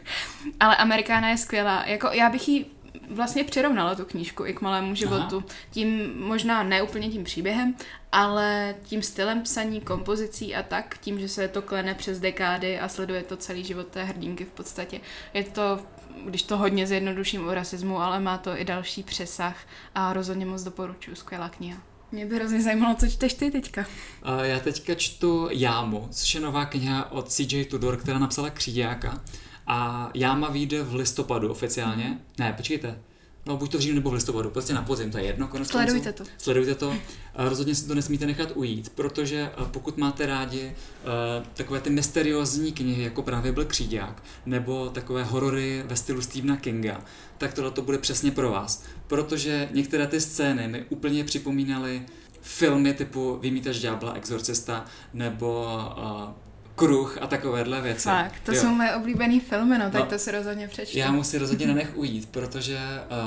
Ale 0.60 0.76
Amerikána 0.76 1.28
je 1.28 1.36
skvělá. 1.36 1.84
Jako, 1.86 2.08
já 2.12 2.30
bych 2.30 2.48
ji 2.48 2.66
vlastně 3.10 3.44
přirovnala 3.44 3.94
tu 3.94 4.04
knížku 4.04 4.46
i 4.46 4.54
k 4.54 4.60
malému 4.60 4.94
životu. 4.94 5.36
Aha. 5.36 5.56
Tím 5.70 6.20
možná 6.20 6.62
ne 6.62 6.82
úplně 6.82 7.10
tím 7.10 7.24
příběhem, 7.24 7.74
ale 8.12 8.74
tím 8.82 9.02
stylem 9.02 9.42
psaní, 9.42 9.80
kompozicí 9.80 10.54
a 10.54 10.62
tak, 10.62 10.98
tím, 10.98 11.20
že 11.20 11.28
se 11.28 11.48
to 11.48 11.62
klene 11.62 11.94
přes 11.94 12.20
dekády 12.20 12.78
a 12.78 12.88
sleduje 12.88 13.22
to 13.22 13.36
celý 13.36 13.64
život 13.64 13.86
té 13.86 14.04
hrdinky 14.04 14.44
v 14.44 14.50
podstatě. 14.50 15.00
Je 15.34 15.44
to 15.44 15.80
když 16.26 16.42
to 16.42 16.56
hodně 16.56 16.86
zjednoduším 16.86 17.48
o 17.48 17.54
rasismu, 17.54 18.00
ale 18.00 18.20
má 18.20 18.38
to 18.38 18.58
i 18.58 18.64
další 18.64 19.02
přesah 19.02 19.56
a 19.94 20.12
rozhodně 20.12 20.46
moc 20.46 20.62
doporučuji, 20.62 21.16
skvělá 21.16 21.48
kniha. 21.48 21.78
Mě 22.12 22.26
by 22.26 22.36
hrozně 22.36 22.62
zajímalo, 22.62 22.94
co 22.94 23.06
čteš 23.06 23.34
ty 23.34 23.50
teďka. 23.50 23.80
Uh, 23.80 24.42
já 24.42 24.60
teďka 24.60 24.94
čtu 24.94 25.48
Jámu, 25.50 26.08
což 26.10 26.34
je 26.34 26.40
nová 26.40 26.64
kniha 26.64 27.12
od 27.12 27.28
CJ 27.28 27.64
Tudor, 27.64 27.96
která 27.96 28.18
napsala 28.18 28.50
Kříďáka. 28.50 29.20
A 29.66 30.10
Jáma 30.14 30.50
vyjde 30.50 30.82
v 30.82 30.94
listopadu 30.94 31.50
oficiálně. 31.50 32.04
Mm-hmm. 32.04 32.38
Ne, 32.38 32.52
počkejte, 32.56 32.98
No, 33.46 33.56
buď 33.56 33.72
to 33.72 33.78
v 33.78 33.80
říjnu 33.80 33.94
nebo 33.94 34.10
v 34.10 34.14
listopadu, 34.14 34.50
prostě 34.50 34.74
na 34.74 34.82
podzim, 34.82 35.10
to 35.10 35.18
je 35.18 35.24
jedno. 35.24 35.48
Konec 35.48 35.68
Sledujte 35.68 36.12
to. 36.12 36.24
Sledujte 36.38 36.74
to. 36.74 36.96
Rozhodně 37.34 37.74
si 37.74 37.86
to 37.86 37.94
nesmíte 37.94 38.26
nechat 38.26 38.48
ujít, 38.54 38.88
protože 38.88 39.50
pokud 39.70 39.98
máte 39.98 40.26
rádi 40.26 40.66
uh, 40.66 41.46
takové 41.54 41.80
ty 41.80 41.90
mysteriózní 41.90 42.72
knihy, 42.72 43.02
jako 43.02 43.22
právě 43.22 43.52
byl 43.52 43.64
Kříďák, 43.64 44.22
nebo 44.46 44.88
takové 44.88 45.24
horory 45.24 45.82
ve 45.86 45.96
stylu 45.96 46.20
Stephena 46.20 46.56
Kinga, 46.56 47.00
tak 47.38 47.54
tohle 47.54 47.70
to 47.70 47.82
bude 47.82 47.98
přesně 47.98 48.30
pro 48.30 48.50
vás. 48.50 48.84
Protože 49.06 49.68
některé 49.72 50.06
ty 50.06 50.20
scény 50.20 50.68
mi 50.68 50.84
úplně 50.88 51.24
připomínaly 51.24 52.02
filmy 52.40 52.94
typu 52.94 53.38
Vymítač 53.42 53.78
ďábla, 53.78 54.12
Exorcista, 54.12 54.84
nebo 55.14 55.68
uh, 55.96 56.30
kruh 56.74 57.18
a 57.20 57.26
takovéhle 57.26 57.80
věci. 57.80 58.04
Tak, 58.04 58.32
to 58.44 58.52
jo. 58.52 58.60
jsou 58.60 58.68
moje 58.68 58.94
oblíbené 58.94 59.40
filmy, 59.40 59.78
no, 59.78 59.90
tak 59.90 60.00
no, 60.00 60.06
to 60.06 60.18
si 60.18 60.30
rozhodně 60.30 60.68
přečtu. 60.68 60.98
Já 60.98 61.12
musím 61.12 61.40
rozhodně 61.40 61.66
nenech 61.74 61.92
ujít, 61.96 62.28
protože 62.28 62.78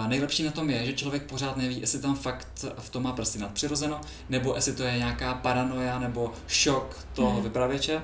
uh, 0.01 0.07
nejlepší 0.07 0.43
na 0.43 0.51
tom 0.51 0.69
je, 0.69 0.85
že 0.85 0.93
člověk 0.93 1.23
pořád 1.23 1.57
neví, 1.57 1.81
jestli 1.81 1.99
tam 1.99 2.15
fakt 2.15 2.65
v 2.79 2.89
tom 2.89 3.03
má 3.03 3.11
prsty 3.11 3.39
nadpřirozeno, 3.39 4.01
nebo 4.29 4.55
jestli 4.55 4.73
to 4.73 4.83
je 4.83 4.97
nějaká 4.97 5.33
paranoja 5.33 5.99
nebo 5.99 6.33
šok 6.47 7.05
toho 7.13 7.31
hmm. 7.31 7.43
vypravěče. 7.43 8.01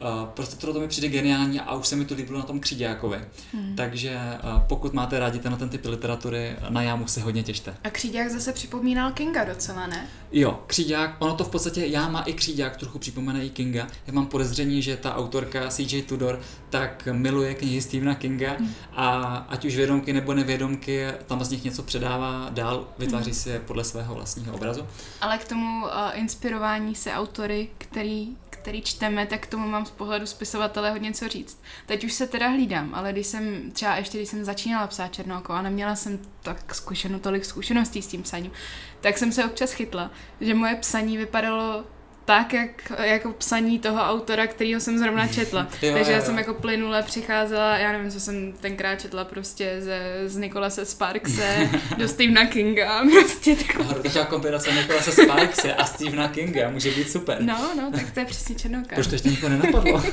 Uh, 0.00 0.28
prostě 0.28 0.56
to, 0.56 0.72
to 0.72 0.80
mi 0.80 0.88
přijde 0.88 1.08
geniální 1.08 1.60
a 1.60 1.74
už 1.74 1.86
se 1.86 1.96
mi 1.96 2.04
to 2.04 2.14
líbilo 2.14 2.38
na 2.38 2.44
tom 2.44 2.60
Kříďákovi. 2.60 3.18
Hmm. 3.52 3.76
Takže 3.76 4.20
uh, 4.44 4.60
pokud 4.60 4.92
máte 4.92 5.18
rádi 5.18 5.38
ten, 5.38 5.56
ten 5.56 5.68
typ 5.68 5.84
literatury, 5.84 6.56
na 6.68 6.82
jámu 6.82 7.06
se 7.06 7.20
hodně 7.20 7.42
těšte. 7.42 7.74
A 7.84 7.90
Kříďák 7.90 8.30
zase 8.30 8.52
připomínal 8.52 9.12
Kinga 9.12 9.44
docela, 9.44 9.86
ne? 9.86 10.06
Jo, 10.32 10.60
Kříďák, 10.66 11.16
ono 11.18 11.34
to 11.34 11.44
v 11.44 11.48
podstatě, 11.48 11.86
já 11.86 12.08
má 12.08 12.22
i 12.22 12.32
Kříďák 12.32 12.76
trochu 12.76 12.98
připomene 12.98 13.44
i 13.44 13.50
Kinga. 13.50 13.86
Já 14.06 14.12
mám 14.12 14.26
podezření, 14.26 14.82
že 14.82 14.96
ta 14.96 15.16
autorka 15.16 15.68
CJ 15.68 16.02
Tudor 16.02 16.40
tak 16.70 17.08
miluje 17.12 17.54
knihy 17.54 17.82
Stephena 17.82 18.14
Kinga 18.14 18.52
hmm. 18.58 18.74
a 18.92 19.16
ať 19.48 19.64
už 19.64 19.76
vědomky 19.76 20.12
nebo 20.12 20.34
nevědomky, 20.34 21.06
tam 21.26 21.44
z 21.44 21.50
nich 21.50 21.64
něco 21.64 21.82
předává 21.82 22.48
dál, 22.50 22.88
vytváří 22.98 23.30
hmm. 23.30 23.34
si 23.34 23.48
je 23.48 23.60
podle 23.60 23.84
svého 23.84 24.14
vlastního 24.14 24.54
obrazu. 24.54 24.86
Ale 25.20 25.38
k 25.38 25.48
tomu 25.48 25.84
uh, 25.84 25.90
inspirování 26.14 26.94
se 26.94 27.12
autory, 27.12 27.68
který 27.78 28.36
který 28.62 28.82
čteme, 28.82 29.26
tak 29.26 29.46
tomu 29.46 29.68
mám 29.68 29.86
z 29.86 29.90
pohledu 29.90 30.26
spisovatele 30.26 30.90
hodně 30.90 31.12
co 31.12 31.28
říct. 31.28 31.62
Teď 31.86 32.04
už 32.04 32.12
se 32.12 32.26
teda 32.26 32.48
hlídám, 32.48 32.94
ale 32.94 33.12
když 33.12 33.26
jsem 33.26 33.70
třeba 33.70 33.96
ještě, 33.96 34.18
když 34.18 34.28
jsem 34.28 34.44
začínala 34.44 34.86
psát 34.86 35.14
Černoko 35.14 35.52
a 35.52 35.62
neměla 35.62 35.96
jsem 35.96 36.18
tak 36.42 36.74
zkušeno, 36.74 37.18
tolik 37.18 37.44
zkušeností 37.44 38.02
s 38.02 38.06
tím 38.06 38.22
psaním, 38.22 38.52
tak 39.00 39.18
jsem 39.18 39.32
se 39.32 39.44
občas 39.44 39.72
chytla, 39.72 40.10
že 40.40 40.54
moje 40.54 40.76
psaní 40.76 41.16
vypadalo 41.16 41.84
tak, 42.30 42.52
jak, 42.52 42.92
jako 43.02 43.32
psaní 43.32 43.78
toho 43.78 44.00
autora, 44.00 44.46
kterýho 44.46 44.80
jsem 44.80 44.98
zrovna 44.98 45.26
četla. 45.26 45.68
jo, 45.82 45.92
Takže 45.94 46.12
jo, 46.12 46.18
já 46.18 46.24
jsem 46.24 46.38
jako 46.38 46.54
plynule 46.54 47.02
přicházela, 47.02 47.78
já 47.78 47.92
nevím, 47.92 48.10
co 48.10 48.20
jsem 48.20 48.52
tenkrát 48.52 49.00
četla 49.00 49.24
prostě 49.24 49.76
ze, 49.80 50.22
z 50.26 50.36
Nikolase 50.36 50.84
Sparkse 50.84 51.70
do 51.98 52.08
Stephena 52.08 52.46
Kinga. 52.46 53.02
Prostě 53.20 53.56
takový. 53.56 53.88
No, 53.88 53.94
taková 53.94 54.24
kombinace 54.24 54.72
Nikolase 54.72 55.12
Sparkse 55.12 55.74
a 55.74 55.84
Stephena 55.84 56.28
Kinga 56.28 56.70
může 56.70 56.90
být 56.90 57.10
super. 57.10 57.42
No, 57.42 57.70
no, 57.76 57.90
tak 57.92 58.10
to 58.10 58.20
je 58.20 58.26
přesně 58.26 58.54
černoka. 58.54 58.94
Proč 58.94 59.06
to 59.06 59.14
ještě 59.14 59.28
nikoho 59.28 59.50
nenapadlo? 59.50 60.02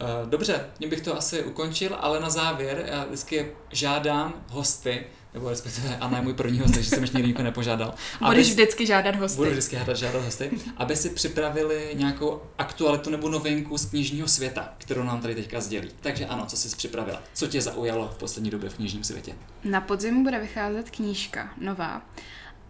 Eh, 0.00 0.26
dobře, 0.26 0.64
mě 0.78 0.88
bych 0.88 1.00
to 1.00 1.16
asi 1.16 1.42
ukončil, 1.42 1.96
ale 2.00 2.20
na 2.20 2.30
závěr 2.30 2.84
já 2.86 3.04
vždycky 3.04 3.52
žádám 3.70 4.34
hosty, 4.48 5.06
nebo 5.38 5.50
respektive 5.50 5.96
Anna 5.96 6.18
je 6.18 6.24
můj 6.24 6.34
první 6.34 6.60
host, 6.60 6.74
takže 6.74 6.90
jsem 6.90 7.02
ještě 7.02 7.18
nikdy 7.18 7.42
nepožádal. 7.42 7.94
Budeš 8.26 8.50
vždycky 8.50 8.86
žádat 8.86 9.16
hosty. 9.16 9.36
Budu 9.36 9.50
vždycky 9.50 9.76
žádat, 9.76 9.96
žádat 9.96 10.24
hosty, 10.24 10.50
aby 10.76 10.96
si 10.96 11.10
připravili 11.10 11.90
nějakou 11.94 12.42
aktualitu 12.58 13.10
nebo 13.10 13.28
novinku 13.28 13.78
z 13.78 13.86
knižního 13.86 14.28
světa, 14.28 14.74
kterou 14.78 15.02
nám 15.02 15.20
tady 15.20 15.34
teďka 15.34 15.60
sdělí. 15.60 15.88
Takže 16.00 16.26
ano, 16.26 16.46
co 16.46 16.56
jsi 16.56 16.76
připravila? 16.76 17.22
Co 17.34 17.46
tě 17.46 17.60
zaujalo 17.62 18.08
v 18.14 18.18
poslední 18.18 18.50
době 18.50 18.70
v 18.70 18.74
knižním 18.74 19.04
světě? 19.04 19.34
Na 19.64 19.80
podzim 19.80 20.22
bude 20.22 20.38
vycházet 20.38 20.90
knížka 20.90 21.50
nová 21.60 22.02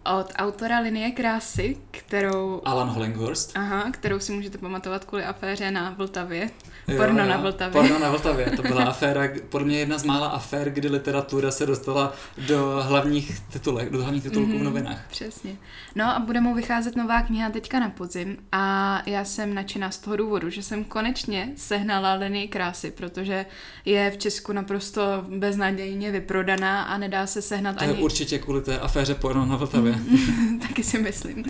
od 0.03 0.33
autora 0.35 0.79
Linie 0.79 1.11
krásy, 1.11 1.77
kterou... 1.91 2.61
Alan 2.65 2.89
Hollinghurst. 2.89 3.57
Aha, 3.57 3.91
kterou 3.91 4.19
si 4.19 4.31
můžete 4.31 4.57
pamatovat 4.57 5.05
kvůli 5.05 5.23
aféře 5.23 5.71
na 5.71 5.95
Vltavě. 5.97 6.49
Porno 6.97 7.23
jo, 7.23 7.29
na 7.29 7.37
Vltavě. 7.37 7.81
Porno 7.81 7.99
na 7.99 8.09
Vltavě, 8.11 8.51
to 8.51 8.61
byla 8.61 8.83
aféra, 8.83 9.21
podle 9.49 9.67
mě 9.67 9.79
jedna 9.79 9.97
z 9.97 10.03
mála 10.03 10.27
afér, 10.27 10.69
kdy 10.69 10.87
literatura 10.87 11.51
se 11.51 11.65
dostala 11.65 12.13
do 12.47 12.79
hlavních 12.81 13.39
titulek, 13.39 13.89
do 13.89 14.01
hlavních 14.01 14.23
titulků 14.23 14.51
mm-hmm, 14.51 14.53
v 14.53 14.55
mhm, 14.55 14.63
novinách. 14.63 15.05
Přesně. 15.09 15.55
No 15.95 16.05
a 16.15 16.19
bude 16.19 16.41
mu 16.41 16.55
vycházet 16.55 16.95
nová 16.95 17.21
kniha 17.21 17.49
teďka 17.49 17.79
na 17.79 17.89
podzim 17.89 18.37
a 18.51 19.01
já 19.05 19.25
jsem 19.25 19.53
nadšená 19.53 19.91
z 19.91 19.97
toho 19.97 20.15
důvodu, 20.15 20.49
že 20.49 20.63
jsem 20.63 20.83
konečně 20.83 21.49
sehnala 21.55 22.13
linii 22.13 22.47
krásy, 22.47 22.91
protože 22.91 23.45
je 23.85 24.11
v 24.11 24.17
Česku 24.17 24.53
naprosto 24.53 25.01
beznadějně 25.27 26.11
vyprodaná 26.11 26.83
a 26.83 26.97
nedá 26.97 27.27
se 27.27 27.41
sehnat 27.41 27.75
to 27.75 27.81
ani... 27.81 27.91
To 27.91 27.97
je 27.97 28.03
určitě 28.03 28.39
kvůli 28.39 28.61
té 28.61 28.79
aféře 28.79 29.15
porno 29.15 29.45
na 29.45 29.55
Vltavě. 29.55 29.88
Taky 30.67 30.83
si 30.83 30.99
myslím. 30.99 31.43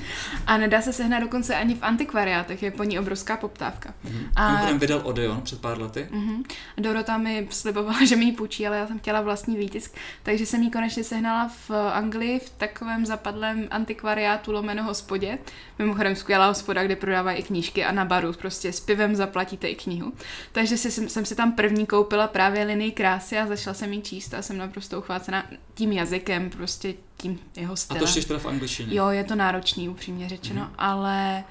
A 0.47 0.57
nedá 0.57 0.81
se 0.81 0.93
sehnat 0.93 1.21
dokonce 1.21 1.55
ani 1.55 1.75
v 1.75 1.83
antikvariátech, 1.83 2.63
je 2.63 2.71
po 2.71 2.83
ní 2.83 2.99
obrovská 2.99 3.37
poptávka. 3.37 3.93
Mm-hmm. 4.05 4.29
A... 4.35 4.49
Mimochodem 4.49 4.79
vydal 4.79 5.01
Odeon 5.03 5.41
před 5.41 5.61
pár 5.61 5.81
lety. 5.81 6.07
Mm-hmm. 6.11 6.43
Dorota 6.77 7.17
mi 7.17 7.47
slibovala, 7.49 8.05
že 8.05 8.15
mi 8.15 8.25
ji 8.25 8.31
půjčí, 8.31 8.67
ale 8.67 8.77
já 8.77 8.87
jsem 8.87 8.99
chtěla 8.99 9.21
vlastní 9.21 9.57
výtisk, 9.57 9.95
takže 10.23 10.45
jsem 10.45 10.61
ji 10.61 10.69
konečně 10.69 11.03
sehnala 11.03 11.47
v 11.47 11.71
Anglii 11.93 12.39
v 12.39 12.49
takovém 12.49 13.05
zapadlém 13.05 13.67
antikvariátu 13.71 14.51
lomeno 14.51 14.83
hospodě. 14.83 15.37
Mimochodem 15.79 16.15
skvělá 16.15 16.47
hospoda, 16.47 16.83
kde 16.83 16.95
prodávají 16.95 17.37
i 17.37 17.43
knížky 17.43 17.85
a 17.85 17.91
na 17.91 18.05
baru 18.05 18.33
prostě 18.33 18.73
s 18.73 18.79
pivem 18.79 19.15
zaplatíte 19.15 19.67
i 19.67 19.75
knihu. 19.75 20.13
Takže 20.51 20.77
si, 20.77 20.91
jsem, 20.91 21.09
jsem 21.09 21.25
si 21.25 21.35
tam 21.35 21.51
první 21.51 21.85
koupila 21.85 22.27
právě 22.27 22.63
linii 22.63 22.91
krásy 22.91 23.37
a 23.37 23.47
začala 23.47 23.73
jsem 23.73 23.93
ji 23.93 24.01
číst 24.01 24.33
a 24.33 24.41
jsem 24.41 24.57
naprosto 24.57 24.99
uchvácena 24.99 25.45
tím 25.73 25.91
jazykem, 25.91 26.49
prostě 26.49 26.93
tím 27.21 27.39
jeho 27.55 27.77
stylem. 27.77 28.03
A 28.03 28.05
to 28.05 28.17
ještě 28.17 28.37
v 28.37 28.45
angličtině? 28.45 28.95
Jo, 28.95 29.09
je 29.09 29.23
to 29.23 29.35
náročný, 29.35 29.89
upřímně 29.89 30.29
řečeno, 30.29 30.61
mm-hmm. 30.61 30.75
ale 30.77 31.43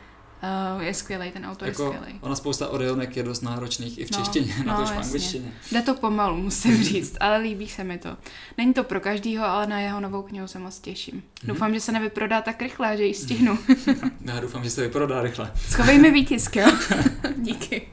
Uh, 0.76 0.83
je 0.83 0.94
skvělý, 0.94 1.31
ten 1.31 1.46
autor 1.46 1.68
jako, 1.68 1.83
je 1.83 1.88
skvělý. 1.88 2.18
Ona 2.20 2.37
spousta 2.37 2.68
Orionek 2.68 3.16
je 3.16 3.22
dost 3.22 3.40
náročných 3.40 3.98
i 3.98 4.04
v 4.04 4.11
no, 4.11 4.18
češtině, 4.18 4.54
no, 4.59 4.64
na 4.66 4.76
to 4.76 4.87
v 4.87 4.98
angličtině. 4.98 5.52
Jde 5.72 5.83
to 5.83 5.94
pomalu, 5.94 6.37
musím 6.37 6.85
říct, 6.85 7.16
ale 7.20 7.38
líbí 7.38 7.68
se 7.68 7.85
mi 7.85 7.98
to. 7.98 8.16
Není 8.59 8.74
to 8.74 8.85
pro 8.85 9.00
každýho, 9.00 9.44
ale 9.44 9.66
na 9.66 9.81
jeho 9.81 10.00
novou 10.00 10.22
knihu 10.22 10.48
se 10.48 10.59
moc 10.59 10.78
těším. 10.78 11.14
Mm-hmm. 11.14 11.46
Doufám, 11.46 11.74
že 11.74 11.81
se 11.81 11.92
nevyprodá 11.92 12.40
tak 12.40 12.62
rychle, 12.62 12.96
že 12.96 13.04
ji 13.04 13.14
stihnu. 13.14 13.59
Já 14.24 14.40
doufám, 14.40 14.64
že 14.64 14.70
se 14.70 14.83
vyprodá 14.83 15.22
rychle. 15.22 15.52
Schovej 15.68 15.98
mi 15.98 16.11
výtisk, 16.11 16.57
jo? 16.57 16.66
Díky. 17.37 17.88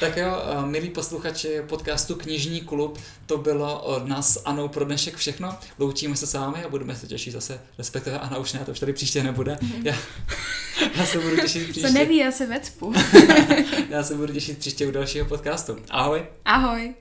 Tak 0.00 0.16
jo, 0.16 0.42
eh, 0.44 0.66
milí 0.66 0.90
posluchači 0.90 1.62
podcastu 1.68 2.14
Knižní 2.14 2.60
klub, 2.60 2.98
to 3.26 3.38
bylo 3.38 3.82
od 3.82 4.08
nás 4.08 4.42
Anou 4.44 4.68
pro 4.68 4.84
dnešek 4.84 5.16
všechno. 5.16 5.56
Loučíme 5.78 6.16
se 6.16 6.26
s 6.26 6.34
vámi 6.34 6.64
a 6.64 6.68
budeme 6.68 6.96
se 6.96 7.06
těšit 7.06 7.32
zase, 7.32 7.60
respektive 7.78 8.18
Ana 8.18 8.38
už 8.38 8.52
ne, 8.52 8.60
to 8.64 8.72
už 8.72 8.80
tady 8.80 8.92
příště 8.92 9.22
nebude. 9.22 9.58
Mm-hmm. 9.62 9.86
Já, 9.86 9.94
já 10.96 11.06
se 11.06 11.18
budu 11.18 11.36
těšit 11.36 11.62
příště. 11.70 11.88
Co 11.88 11.94
neví, 11.94 12.16
já 12.16 12.32
se 12.32 12.46
vecpu. 12.46 12.92
já 13.88 14.02
se 14.02 14.14
budu 14.14 14.32
těšit 14.32 14.58
příště 14.58 14.86
u 14.86 14.90
dalšího 14.90 15.26
podcastu. 15.26 15.76
Ahoj. 15.90 16.22
Ahoj. 16.44 16.94